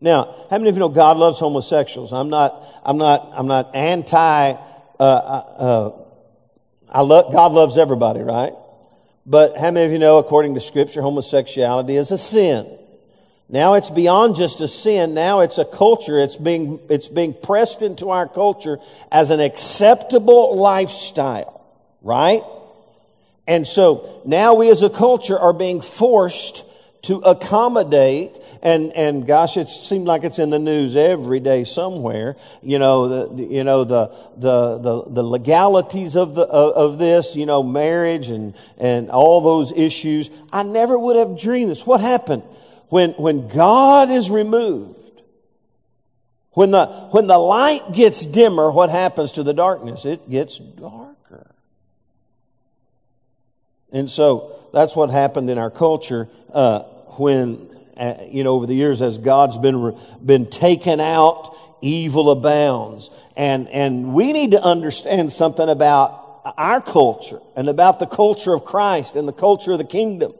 [0.00, 2.12] Now, how many of you know God loves homosexuals?
[2.12, 4.56] I'm not, I'm not, I'm not anti, uh,
[4.98, 5.90] uh, uh
[6.90, 8.52] I love, God loves everybody, right?
[9.24, 12.78] But how many of you know, according to scripture, homosexuality is a sin?
[13.52, 15.12] Now it's beyond just a sin.
[15.12, 16.18] Now it's a culture.
[16.18, 18.78] It's being, it's being pressed into our culture
[19.12, 21.62] as an acceptable lifestyle,
[22.00, 22.42] right?
[23.46, 26.64] And so now we as a culture are being forced
[27.02, 32.36] to accommodate and and gosh it seems like it's in the news every day somewhere
[32.62, 36.98] you know the, the you know the, the the the legalities of the of, of,
[37.00, 41.84] this you know marriage and and all those issues i never would have dreamed this
[41.84, 42.44] what happened
[42.92, 45.22] when, when God is removed,
[46.50, 50.04] when the, when the light gets dimmer, what happens to the darkness?
[50.04, 51.54] It gets darker.
[53.92, 56.80] And so that's what happened in our culture uh,
[57.16, 63.08] when, uh, you know, over the years as God's been, been taken out, evil abounds.
[63.38, 68.66] And, and we need to understand something about our culture and about the culture of
[68.66, 70.34] Christ and the culture of the kingdom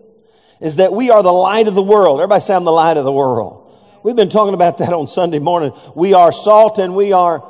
[0.63, 2.21] is that we are the light of the world.
[2.21, 3.59] Everybody say I'm the light of the world.
[4.05, 5.73] We've been talking about that on Sunday morning.
[5.95, 7.47] We are salt and we are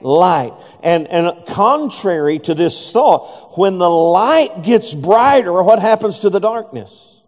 [0.00, 0.52] light.
[0.82, 6.40] And, and contrary to this thought, when the light gets brighter, what happens to the
[6.40, 7.20] darkness?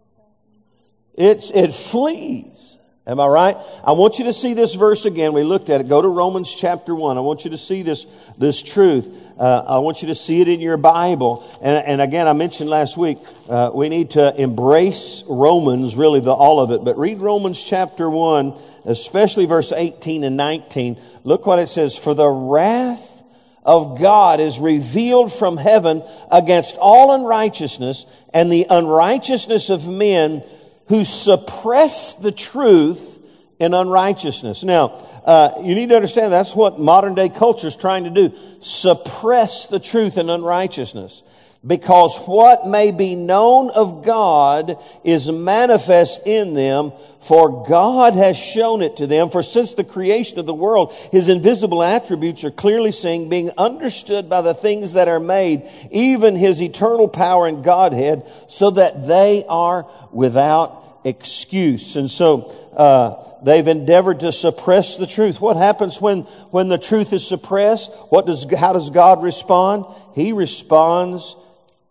[1.15, 2.68] It's, it flees.
[3.07, 3.57] Am I right?
[3.83, 5.33] I want you to see this verse again.
[5.33, 5.89] We looked at it.
[5.89, 7.17] Go to Romans chapter 1.
[7.17, 8.05] I want you to see this,
[8.37, 9.09] this truth.
[9.39, 11.43] Uh, I want you to see it in your Bible.
[11.61, 13.17] And, and again, I mentioned last week,
[13.49, 16.83] uh, we need to embrace Romans, really the, all of it.
[16.83, 18.53] But read Romans chapter 1,
[18.85, 20.99] especially verse 18 and 19.
[21.23, 21.97] Look what it says.
[21.97, 23.23] For the wrath
[23.63, 30.43] of God is revealed from heaven against all unrighteousness and the unrighteousness of men
[30.89, 33.19] who suppress the truth
[33.59, 34.63] in unrighteousness.
[34.63, 34.89] Now,
[35.23, 38.33] uh, you need to understand that's what modern day culture is trying to do.
[38.59, 41.23] Suppress the truth in unrighteousness
[41.65, 48.81] because what may be known of God is manifest in them, for God has shown
[48.81, 49.29] it to them.
[49.29, 54.29] For since the creation of the world, his invisible attributes are clearly seen, being understood
[54.29, 59.43] by the things that are made, even his eternal power and Godhead, so that they
[59.49, 61.97] are without excuse.
[61.97, 65.41] And so uh, they've endeavored to suppress the truth.
[65.41, 67.91] What happens when, when the truth is suppressed?
[68.07, 69.85] What does, how does God respond?
[70.15, 71.35] He responds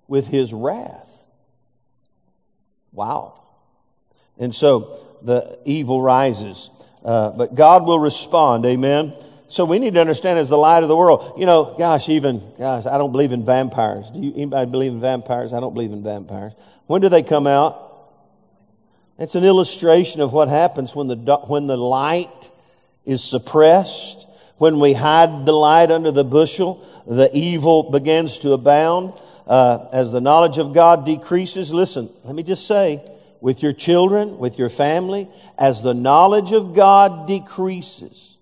[0.09, 1.15] with his wrath.
[2.93, 3.45] Wow.
[4.39, 6.71] And so the evil rises.
[7.05, 8.67] Uh, but God will respond.
[8.67, 9.15] Amen.
[9.49, 11.35] So we need to understand as the light of the world.
[11.39, 14.11] You know, gosh, even, gosh, I don't believe in vampires.
[14.11, 15.53] Do you, anybody believe in vampires?
[15.53, 16.53] I don't believe in vampires.
[16.87, 17.85] When do they come out?
[19.19, 21.17] It's an illustration of what happens when the,
[21.47, 22.51] when the light
[23.05, 24.27] is suppressed,
[24.59, 29.15] when we hide the light under the bushel, the evil begins to abound.
[29.49, 33.03] Uh, as the knowledge of God decreases, listen, let me just say,
[33.41, 38.37] with your children, with your family, as the knowledge of God decreases.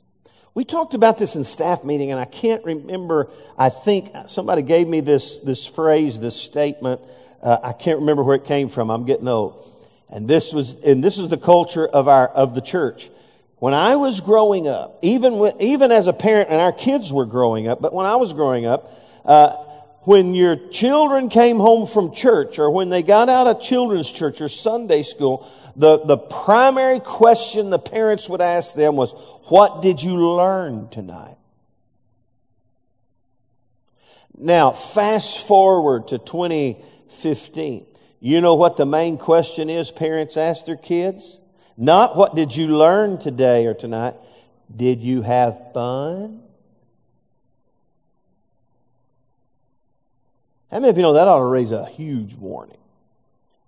[0.54, 3.28] We talked about this in staff meeting, and I can't remember.
[3.58, 7.00] I think somebody gave me this, this phrase, this statement.
[7.42, 8.90] Uh, I can't remember where it came from.
[8.90, 9.64] I'm getting old.
[10.08, 13.10] And this was, and this is the culture of our, of the church.
[13.58, 17.26] When I was growing up, even with, even as a parent and our kids were
[17.26, 18.90] growing up, but when I was growing up,
[19.24, 19.56] uh,
[20.06, 24.40] when your children came home from church or when they got out of children's church
[24.40, 29.12] or Sunday school, the, the primary question the parents would ask them was,
[29.48, 31.36] what did you learn tonight?
[34.38, 37.84] Now, fast forward to 2015.
[38.20, 41.40] You know what the main question is parents ask their kids?
[41.76, 44.14] Not what did you learn today or tonight?
[44.74, 46.45] Did you have fun?
[50.70, 52.76] How many of you know that ought to raise a huge warning?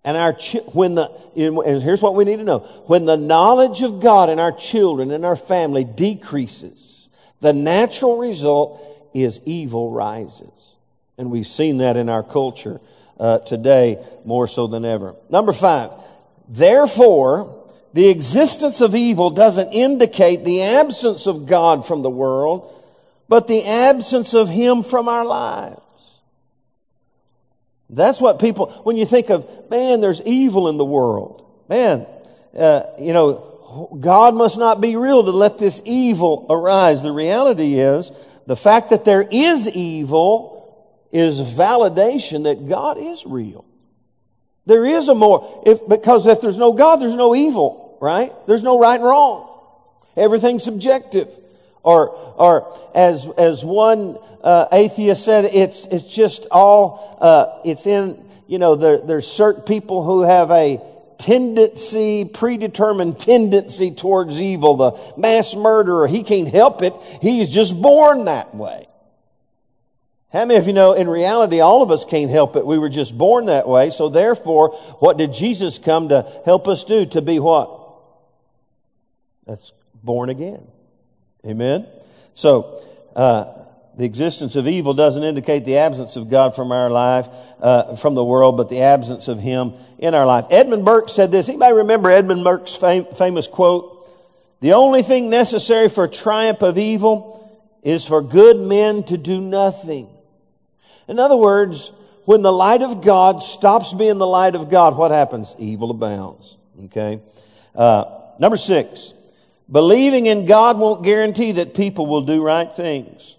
[0.04, 0.32] And our
[0.72, 4.38] when the and here's what we need to know: when the knowledge of God in
[4.38, 7.08] our children and our family decreases,
[7.40, 10.76] the natural result is evil rises,
[11.18, 12.80] and we've seen that in our culture
[13.18, 15.14] uh, today more so than ever.
[15.28, 15.90] Number five,
[16.48, 22.72] therefore, the existence of evil doesn't indicate the absence of God from the world,
[23.28, 25.80] but the absence of Him from our lives.
[27.90, 31.44] That's what people, when you think of, man, there's evil in the world.
[31.68, 32.06] Man,
[32.56, 37.02] uh, you know, God must not be real to let this evil arise.
[37.02, 38.10] The reality is,
[38.46, 40.58] the fact that there is evil
[41.12, 43.64] is validation that God is real.
[44.66, 48.32] There is a more, if, because if there's no God, there's no evil, right?
[48.46, 49.48] There's no right and wrong.
[50.14, 51.30] Everything's subjective.
[51.88, 58.22] Or, or as, as one uh, atheist said, it's, it's just all, uh, it's in,
[58.46, 60.82] you know, there, there's certain people who have a
[61.16, 64.76] tendency, predetermined tendency towards evil.
[64.76, 66.92] The mass murderer, he can't help it.
[67.22, 68.86] He's just born that way.
[70.30, 72.66] How many of you know in reality, all of us can't help it?
[72.66, 73.88] We were just born that way.
[73.88, 77.06] So therefore, what did Jesus come to help us do?
[77.06, 77.70] To be what?
[79.46, 79.72] That's
[80.04, 80.68] born again.
[81.46, 81.86] Amen?
[82.34, 82.82] So,
[83.16, 83.54] uh,
[83.96, 87.28] the existence of evil doesn't indicate the absence of God from our life,
[87.60, 90.46] uh, from the world, but the absence of Him in our life.
[90.50, 91.48] Edmund Burke said this.
[91.48, 94.08] Anybody remember Edmund Burke's fam- famous quote?
[94.60, 97.44] The only thing necessary for triumph of evil
[97.82, 100.08] is for good men to do nothing.
[101.08, 101.90] In other words,
[102.24, 105.56] when the light of God stops being the light of God, what happens?
[105.58, 106.56] Evil abounds.
[106.84, 107.20] Okay.
[107.74, 108.04] Uh,
[108.38, 109.14] number six,
[109.70, 113.36] believing in God won't guarantee that people will do right things.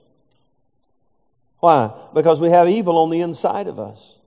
[1.60, 1.92] Why?
[2.13, 4.18] Because we have evil on the inside of us.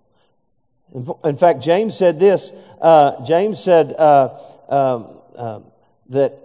[1.24, 2.52] In fact, James said this.
[2.80, 4.36] Uh, James said uh,
[4.68, 5.64] um,
[6.10, 6.38] that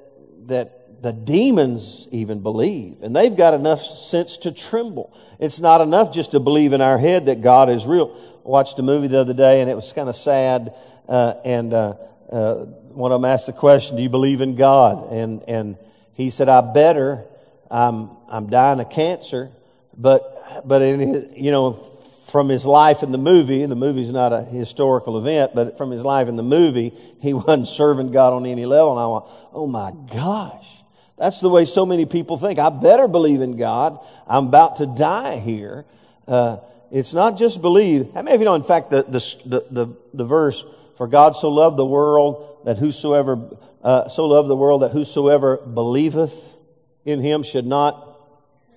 [0.47, 5.13] that the demons even believe, and they've got enough sense to tremble.
[5.39, 8.15] It's not enough just to believe in our head that God is real.
[8.45, 10.73] I watched a movie the other day, and it was kind of sad.
[11.07, 11.95] Uh, and uh,
[12.31, 12.65] uh,
[12.97, 15.77] one of them asked the question, "Do you believe in God?" And and
[16.13, 17.25] he said, "I better.
[17.69, 19.51] I'm I'm dying of cancer,
[19.95, 20.21] but
[20.65, 21.79] but in his, you know."
[22.27, 25.91] From his life in the movie, and the movie's not a historical event, but from
[25.91, 28.91] his life in the movie, he wasn't serving God on any level.
[28.91, 30.77] And I went, oh my gosh.
[31.17, 32.59] That's the way so many people think.
[32.59, 33.99] I better believe in God.
[34.27, 35.85] I'm about to die here.
[36.27, 36.57] Uh,
[36.91, 38.13] it's not just believe.
[38.13, 40.63] How many of you know, in fact, the, the, the, the verse,
[40.95, 45.55] for God so loved the world that whosoever, uh, so loved the world that whosoever
[45.55, 46.57] believeth
[47.05, 48.19] in him should not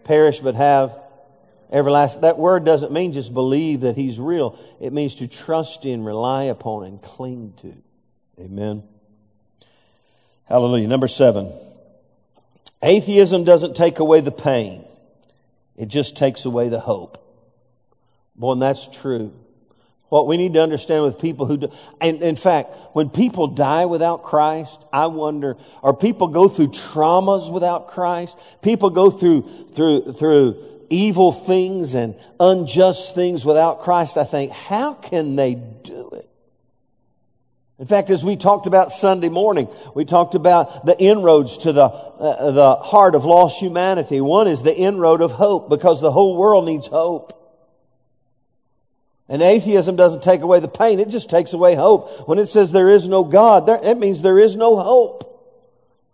[0.04, 0.96] perish but have
[1.72, 2.22] everlasting.
[2.22, 4.56] That word doesn't mean just believe that he's real.
[4.80, 7.74] It means to trust in, rely upon, and cling to.
[8.40, 8.84] Amen.
[10.44, 10.86] Hallelujah.
[10.86, 11.52] Number seven.
[12.84, 14.84] Atheism doesn't take away the pain.
[15.76, 17.18] It just takes away the hope.
[18.36, 19.34] Boy, and that's true.
[20.10, 23.86] What we need to understand with people who do, and in fact, when people die
[23.86, 29.42] without Christ, I wonder, or people go through traumas without Christ, people go through,
[29.72, 36.10] through, through evil things and unjust things without Christ, I think, how can they do
[36.14, 36.28] it?
[37.78, 41.84] In fact, as we talked about Sunday morning, we talked about the inroads to the,
[41.84, 44.20] uh, the heart of lost humanity.
[44.20, 47.32] One is the inroad of hope because the whole world needs hope.
[49.30, 52.28] And atheism doesn't take away the pain, it just takes away hope.
[52.28, 55.29] When it says there is no God, there, it means there is no hope.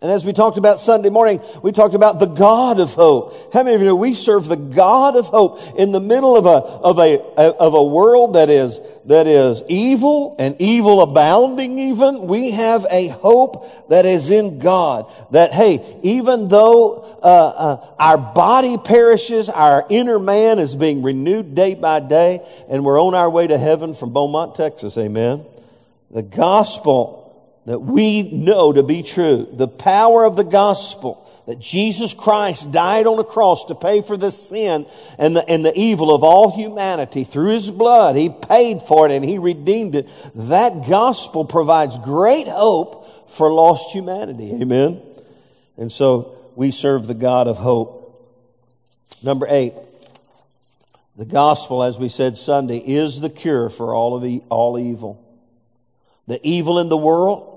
[0.02, 3.54] And as we talked about Sunday morning, we talked about the God of hope.
[3.54, 6.44] How many of you know we serve the God of hope in the middle of
[6.44, 12.26] a, of a, of a world that is, that is evil and evil abounding even?
[12.26, 15.10] We have a hope that is in God.
[15.30, 21.54] That, hey, even though, uh, uh, our body perishes, our inner man is being renewed
[21.54, 24.98] day by day, and we're on our way to heaven from Beaumont, Texas.
[24.98, 25.46] Amen.
[26.10, 27.25] The gospel
[27.66, 29.48] that we know to be true.
[29.52, 34.16] The power of the gospel that Jesus Christ died on a cross to pay for
[34.16, 34.86] the sin
[35.18, 38.16] and the, and the evil of all humanity through his blood.
[38.16, 40.08] He paid for it and he redeemed it.
[40.34, 44.52] That gospel provides great hope for lost humanity.
[44.60, 45.00] Amen.
[45.76, 48.02] And so we serve the God of hope.
[49.22, 49.74] Number eight.
[51.16, 55.22] The gospel, as we said Sunday, is the cure for all of the, all evil.
[56.26, 57.55] The evil in the world,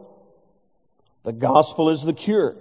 [1.29, 2.55] the gospel is the cure.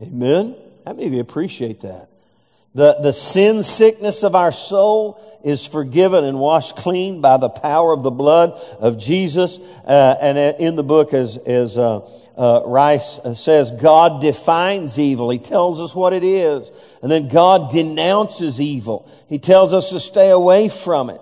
[0.00, 0.54] Amen?
[0.86, 2.10] How many of you appreciate that?
[2.76, 7.92] The, the sin sickness of our soul is forgiven and washed clean by the power
[7.92, 9.58] of the blood of Jesus.
[9.84, 15.28] Uh, and in the book, as, as uh, uh, Rice says, God defines evil.
[15.28, 16.70] He tells us what it is.
[17.02, 19.10] And then God denounces evil.
[19.28, 21.20] He tells us to stay away from it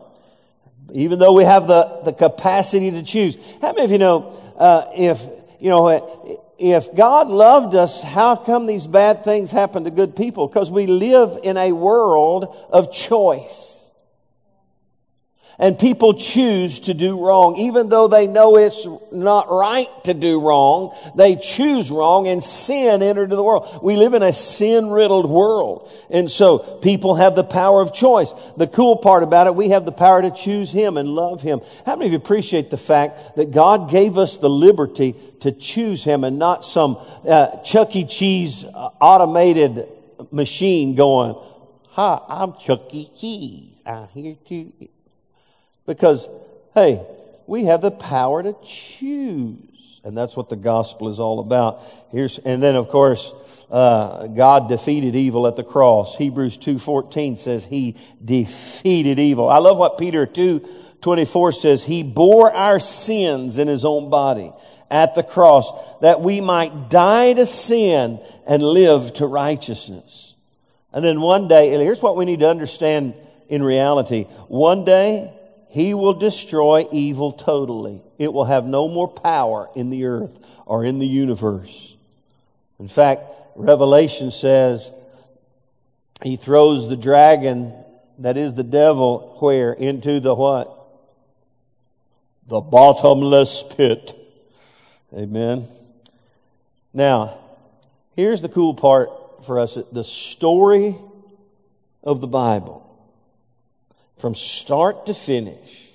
[0.93, 3.37] even though we have the, the capacity to choose.
[3.61, 5.27] How many of you know, uh, if,
[5.59, 10.47] you know, if God loved us, how come these bad things happen to good people?
[10.47, 13.80] Because we live in a world of choice.
[15.61, 20.41] And people choose to do wrong, even though they know it's not right to do
[20.41, 20.97] wrong.
[21.15, 23.81] They choose wrong and sin entered the world.
[23.83, 25.91] We live in a sin riddled world.
[26.09, 28.33] And so people have the power of choice.
[28.57, 31.61] The cool part about it, we have the power to choose Him and love Him.
[31.85, 36.03] How many of you appreciate the fact that God gave us the liberty to choose
[36.03, 36.97] Him and not some
[37.29, 38.07] uh, Chuck E.
[38.07, 39.87] Cheese automated
[40.33, 41.35] machine going,
[41.91, 43.11] Hi, I'm Chuck E.
[43.15, 43.83] Cheese.
[43.85, 44.73] I'm here to
[45.91, 46.29] because,
[46.73, 47.05] hey,
[47.49, 50.01] we have the power to choose.
[50.05, 51.83] And that's what the gospel is all about.
[52.13, 53.35] Here's, and then of course,
[53.73, 56.17] uh, God defeated evil at the cross.
[56.17, 59.49] Hebrews 2.14 says he defeated evil.
[59.49, 61.83] I love what Peter 2.24 says.
[61.83, 64.53] He bore our sins in his own body
[64.93, 65.73] at the cross
[66.03, 70.37] that we might die to sin and live to righteousness.
[70.93, 73.15] And then one day, here's what we need to understand
[73.49, 74.25] in reality.
[74.47, 75.35] One day,
[75.71, 78.03] he will destroy evil totally.
[78.19, 81.97] It will have no more power in the earth or in the universe.
[82.81, 83.23] In fact,
[83.55, 84.91] Revelation says
[86.25, 87.73] he throws the dragon,
[88.19, 89.73] that is the devil, where?
[89.73, 90.77] Into the what?
[92.49, 94.13] The bottomless pit.
[95.17, 95.69] Amen.
[96.93, 97.39] Now,
[98.17, 99.09] here's the cool part
[99.47, 100.97] for us the story
[102.03, 102.90] of the Bible
[104.21, 105.89] from start to finish.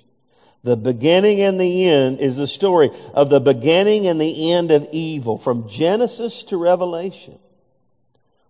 [0.62, 4.88] The beginning and the end is the story of the beginning and the end of
[4.90, 7.38] evil from Genesis to Revelation.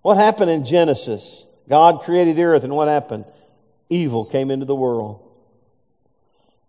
[0.00, 1.44] What happened in Genesis?
[1.68, 3.26] God created the earth and what happened?
[3.90, 5.25] Evil came into the world.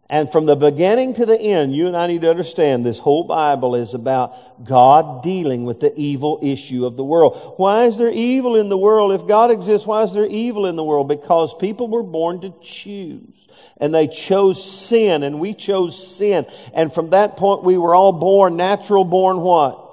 [0.10, 3.26] And from the beginning to the end, you and I need to understand this whole
[3.26, 7.56] Bible is about God dealing with the evil issue of the world.
[7.58, 9.12] Why is there evil in the world?
[9.12, 11.10] If God exists, why is there evil in the world?
[11.10, 13.50] Because people were born to choose.
[13.80, 16.46] And they chose sin, and we chose sin.
[16.74, 19.87] And from that point, we were all born, natural born what?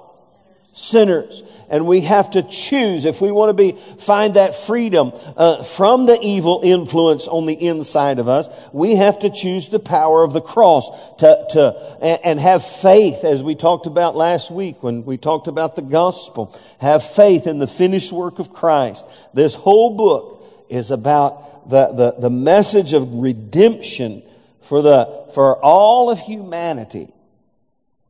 [0.75, 1.41] Sinners.
[1.69, 6.05] And we have to choose if we want to be find that freedom uh, from
[6.05, 10.33] the evil influence on the inside of us we have to choose the power of
[10.33, 15.15] the cross to, to and, have faith as we talked about last week when we
[15.15, 16.53] talked about the gospel.
[16.81, 19.07] Have faith in the finished work of christ.
[19.33, 24.23] This whole book is about the, the, the message of redemption
[24.61, 27.07] for the for all of humanity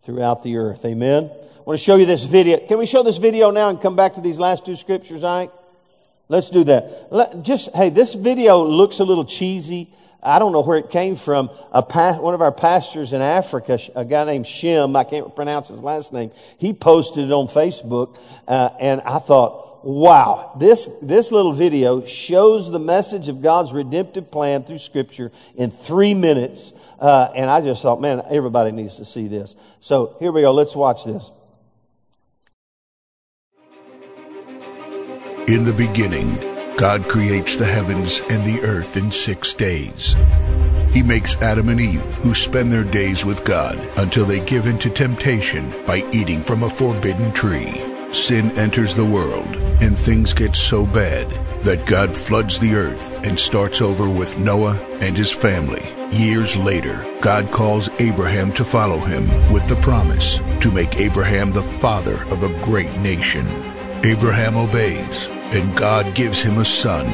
[0.02, 0.84] throughout the earth.
[0.84, 1.30] Amen
[1.66, 2.60] want to show you this video.
[2.60, 5.52] Can we show this video now and come back to these last two scriptures, Ike?
[6.28, 7.08] Let's do that.
[7.12, 9.90] Let, just, hey, this video looks a little cheesy.
[10.22, 11.50] I don't know where it came from.
[11.72, 15.68] A pa- one of our pastors in Africa, a guy named Shim, I can't pronounce
[15.68, 21.32] his last name, he posted it on Facebook, uh, and I thought, wow, this, this
[21.32, 26.74] little video shows the message of God's redemptive plan through scripture in three minutes.
[27.00, 29.56] Uh, and I just thought, man, everybody needs to see this.
[29.80, 30.52] So here we go.
[30.54, 31.32] Let's watch this.
[35.48, 36.40] In the beginning,
[36.76, 40.16] God creates the heavens and the earth in six days.
[40.90, 44.80] He makes Adam and Eve, who spend their days with God until they give in
[44.80, 47.80] to temptation by eating from a forbidden tree.
[48.12, 51.30] Sin enters the world, and things get so bad
[51.64, 55.86] that God floods the earth and starts over with Noah and his family.
[56.10, 61.62] Years later, God calls Abraham to follow him with the promise to make Abraham the
[61.62, 63.75] father of a great nation.
[64.06, 67.08] Abraham obeys, and God gives him a son,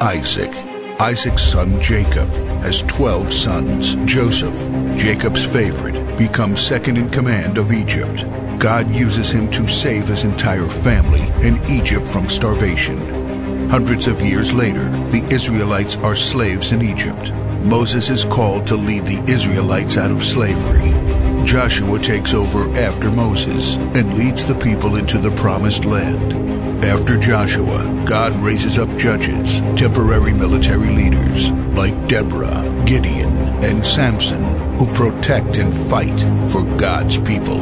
[0.00, 0.54] Isaac.
[1.00, 2.30] Isaac's son Jacob
[2.62, 3.96] has 12 sons.
[4.08, 4.54] Joseph,
[4.96, 8.24] Jacob's favorite, becomes second in command of Egypt.
[8.60, 13.68] God uses him to save his entire family and Egypt from starvation.
[13.68, 17.32] Hundreds of years later, the Israelites are slaves in Egypt.
[17.64, 21.25] Moses is called to lead the Israelites out of slavery.
[21.46, 26.84] Joshua takes over after Moses and leads the people into the promised land.
[26.84, 33.32] After Joshua, God raises up judges, temporary military leaders like Deborah, Gideon,
[33.62, 34.42] and Samson,
[34.76, 36.18] who protect and fight
[36.50, 37.60] for God's people.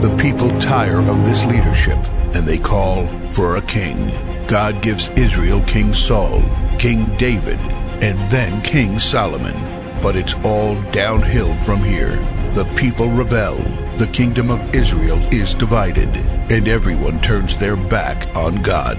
[0.00, 1.98] The people tire of this leadership
[2.34, 4.12] and they call for a king.
[4.46, 6.40] God gives Israel King Saul,
[6.78, 7.60] King David,
[8.02, 9.56] and then King Solomon.
[10.02, 12.16] But it's all downhill from here.
[12.54, 13.56] The people rebel.
[13.96, 16.08] The kingdom of Israel is divided,
[16.50, 18.98] and everyone turns their back on God.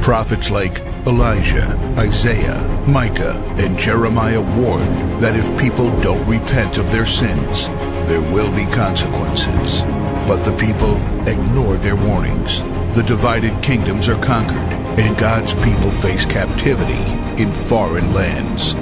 [0.00, 7.06] Prophets like Elijah, Isaiah, Micah, and Jeremiah warn that if people don't repent of their
[7.06, 7.66] sins,
[8.08, 9.82] there will be consequences.
[10.26, 10.96] But the people
[11.28, 12.60] ignore their warnings.
[12.96, 18.74] The divided kingdoms are conquered, and God's people face captivity in foreign lands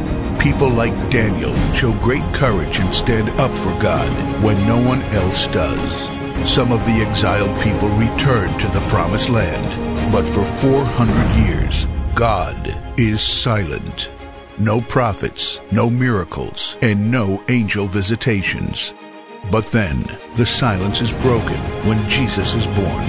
[0.52, 4.08] people like Daniel show great courage and stand up for God
[4.44, 5.92] when no one else does.
[6.48, 12.80] Some of the exiled people return to the promised land, but for 400 years, God
[12.96, 14.08] is silent.
[14.56, 18.94] No prophets, no miracles, and no angel visitations.
[19.50, 20.04] But then,
[20.36, 23.08] the silence is broken when Jesus is born.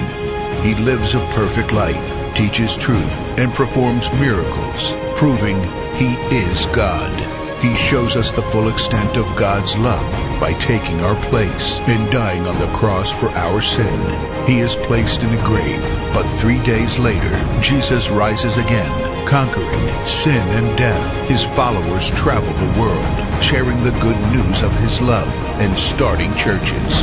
[0.64, 5.60] He lives a perfect life, teaches truth, and performs miracles, proving
[5.98, 7.12] he is God.
[7.60, 12.46] He shows us the full extent of God's love by taking our place and dying
[12.46, 14.46] on the cross for our sin.
[14.46, 15.82] He is placed in a grave,
[16.14, 21.28] but three days later, Jesus rises again, conquering sin and death.
[21.28, 25.28] His followers travel the world, sharing the good news of his love
[25.60, 27.02] and starting churches.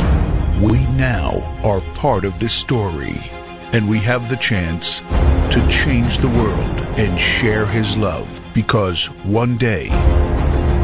[0.58, 3.30] We now are part of this story,
[3.74, 5.02] and we have the chance
[5.50, 9.84] to change the world and share his love because one day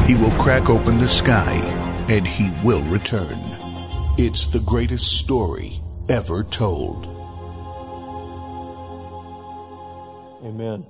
[0.07, 1.53] he will crack open the sky
[2.09, 3.37] and he will return.
[4.17, 7.05] It's the greatest story ever told.
[10.45, 10.85] Amen.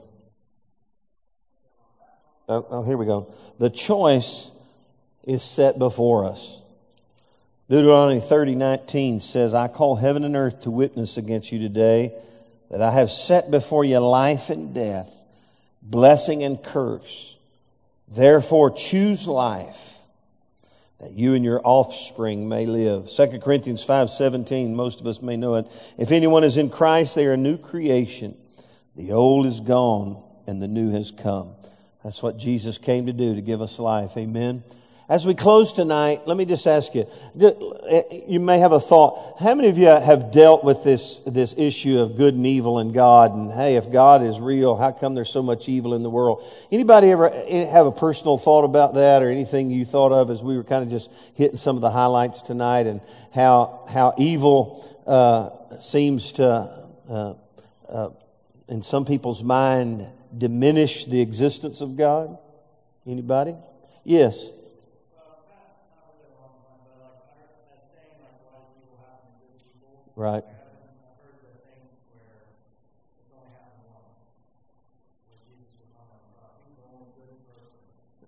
[2.49, 3.33] Oh, oh, here we go.
[3.59, 4.51] The choice
[5.23, 6.59] is set before us.
[7.69, 12.13] Deuteronomy 30, 19 says, I call heaven and earth to witness against you today
[12.73, 15.07] that I have set before you life and death,
[15.83, 17.37] blessing and curse.
[18.07, 19.99] Therefore, choose life
[20.99, 23.11] that you and your offspring may live.
[23.11, 25.67] 2 Corinthians 5:17, most of us may know it.
[25.99, 28.35] If anyone is in Christ, they are a new creation.
[28.95, 30.17] The old is gone
[30.47, 31.51] and the new has come.
[32.03, 34.17] That's what Jesus came to do, to give us life.
[34.17, 34.63] Amen.
[35.09, 37.05] As we close tonight, let me just ask you,
[38.25, 39.37] you may have a thought.
[39.37, 42.93] How many of you have dealt with this, this issue of good and evil and
[42.93, 43.35] God?
[43.35, 46.41] And hey, if God is real, how come there's so much evil in the world?
[46.71, 50.41] Anybody ever eh, have a personal thought about that or anything you thought of as
[50.41, 53.01] we were kind of just hitting some of the highlights tonight and
[53.33, 56.45] how, how evil, uh, seems to,
[57.09, 57.33] uh,
[57.89, 58.09] uh,
[58.69, 62.37] in some people's mind, diminish the existence of God?
[63.05, 63.57] Anybody?
[64.05, 64.49] Yes.
[70.15, 70.43] Right.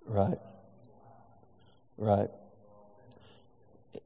[0.06, 0.38] Right.
[1.98, 2.30] Right.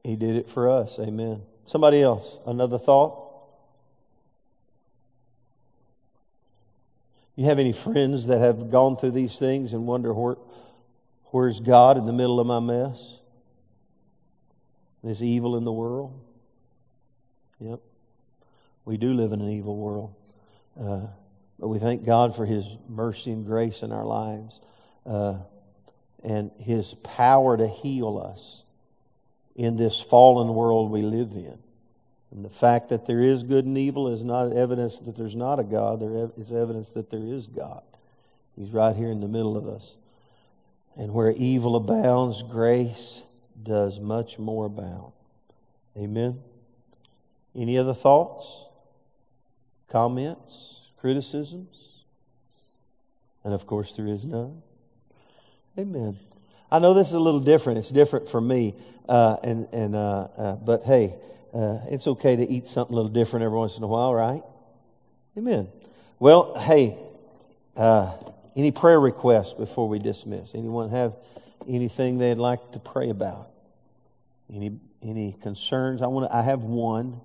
[0.04, 0.98] He did it for us.
[0.98, 1.42] Amen.
[1.64, 3.28] Somebody else, another thought?
[7.36, 10.36] You have any friends that have gone through these things and wonder where,
[11.26, 13.20] where's God in the middle of my mess?
[15.02, 16.12] There's evil in the world.
[17.60, 17.80] Yep.
[18.84, 20.14] We do live in an evil world.
[20.80, 21.06] Uh,
[21.58, 24.60] but we thank God for His mercy and grace in our lives
[25.04, 25.38] uh,
[26.24, 28.64] and His power to heal us
[29.54, 31.58] in this fallen world we live in.
[32.30, 35.58] And the fact that there is good and evil is not evidence that there's not
[35.58, 36.00] a God.
[36.00, 37.82] There is evidence that there is God.
[38.56, 39.96] He's right here in the middle of us.
[40.96, 43.24] And where evil abounds, grace
[43.62, 45.12] does much more abound.
[45.96, 46.40] Amen.
[47.60, 48.64] Any other thoughts,
[49.86, 52.04] comments, criticisms?
[53.44, 54.62] And of course, there is none.
[55.78, 56.18] Amen.
[56.72, 57.78] I know this is a little different.
[57.78, 58.76] It's different for me,
[59.10, 61.14] uh, and and uh, uh, but hey,
[61.52, 64.42] uh, it's okay to eat something a little different every once in a while, right?
[65.36, 65.68] Amen.
[66.18, 66.98] Well, hey,
[67.76, 68.16] uh,
[68.56, 70.54] any prayer requests before we dismiss?
[70.54, 71.14] Anyone have
[71.68, 73.50] anything they'd like to pray about?
[74.50, 76.00] Any any concerns?
[76.00, 76.32] I want.
[76.32, 77.20] I have one.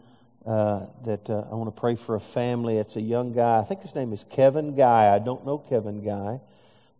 [0.46, 2.78] Uh, that uh, I want to pray for a family.
[2.78, 3.58] It's a young guy.
[3.58, 5.12] I think his name is Kevin Guy.
[5.12, 6.40] I don't know Kevin Guy,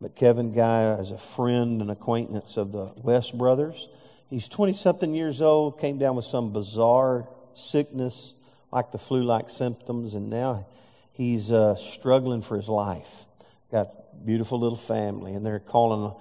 [0.02, 3.88] but Kevin Guy is a friend and acquaintance of the West brothers.
[4.32, 8.34] He's 20 something years old, came down with some bizarre sickness,
[8.72, 10.66] like the flu like symptoms, and now
[11.14, 13.26] he's uh, struggling for his life.
[13.72, 16.16] Got beautiful little family, and they're calling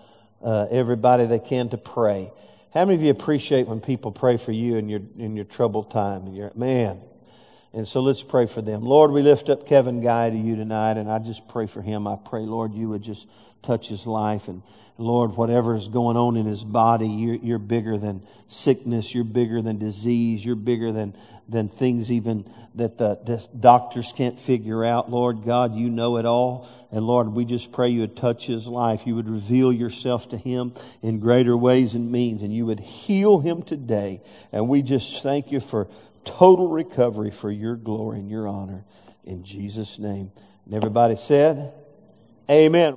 [0.44, 2.30] uh, everybody they can to pray.
[2.74, 5.90] How many of you appreciate when people pray for you in your in your troubled
[5.90, 6.24] time?
[6.26, 7.00] And you're man,
[7.74, 8.82] and so let's pray for them.
[8.82, 12.06] Lord, we lift up Kevin Guy to you tonight, and I just pray for him.
[12.06, 13.28] I pray, Lord, you would just
[13.62, 14.46] touch his life.
[14.46, 14.62] And
[14.96, 19.12] Lord, whatever is going on in his body, you're, you're bigger than sickness.
[19.12, 20.46] You're bigger than disease.
[20.46, 21.16] You're bigger than,
[21.48, 25.10] than things even that the, the doctors can't figure out.
[25.10, 26.68] Lord God, you know it all.
[26.92, 29.04] And Lord, we just pray you would touch his life.
[29.04, 33.40] You would reveal yourself to him in greater ways and means, and you would heal
[33.40, 34.20] him today.
[34.52, 35.88] And we just thank you for
[36.24, 38.84] total recovery for your glory and your honor
[39.24, 40.30] in Jesus' name.
[40.66, 41.72] And everybody said,
[42.50, 42.92] Amen.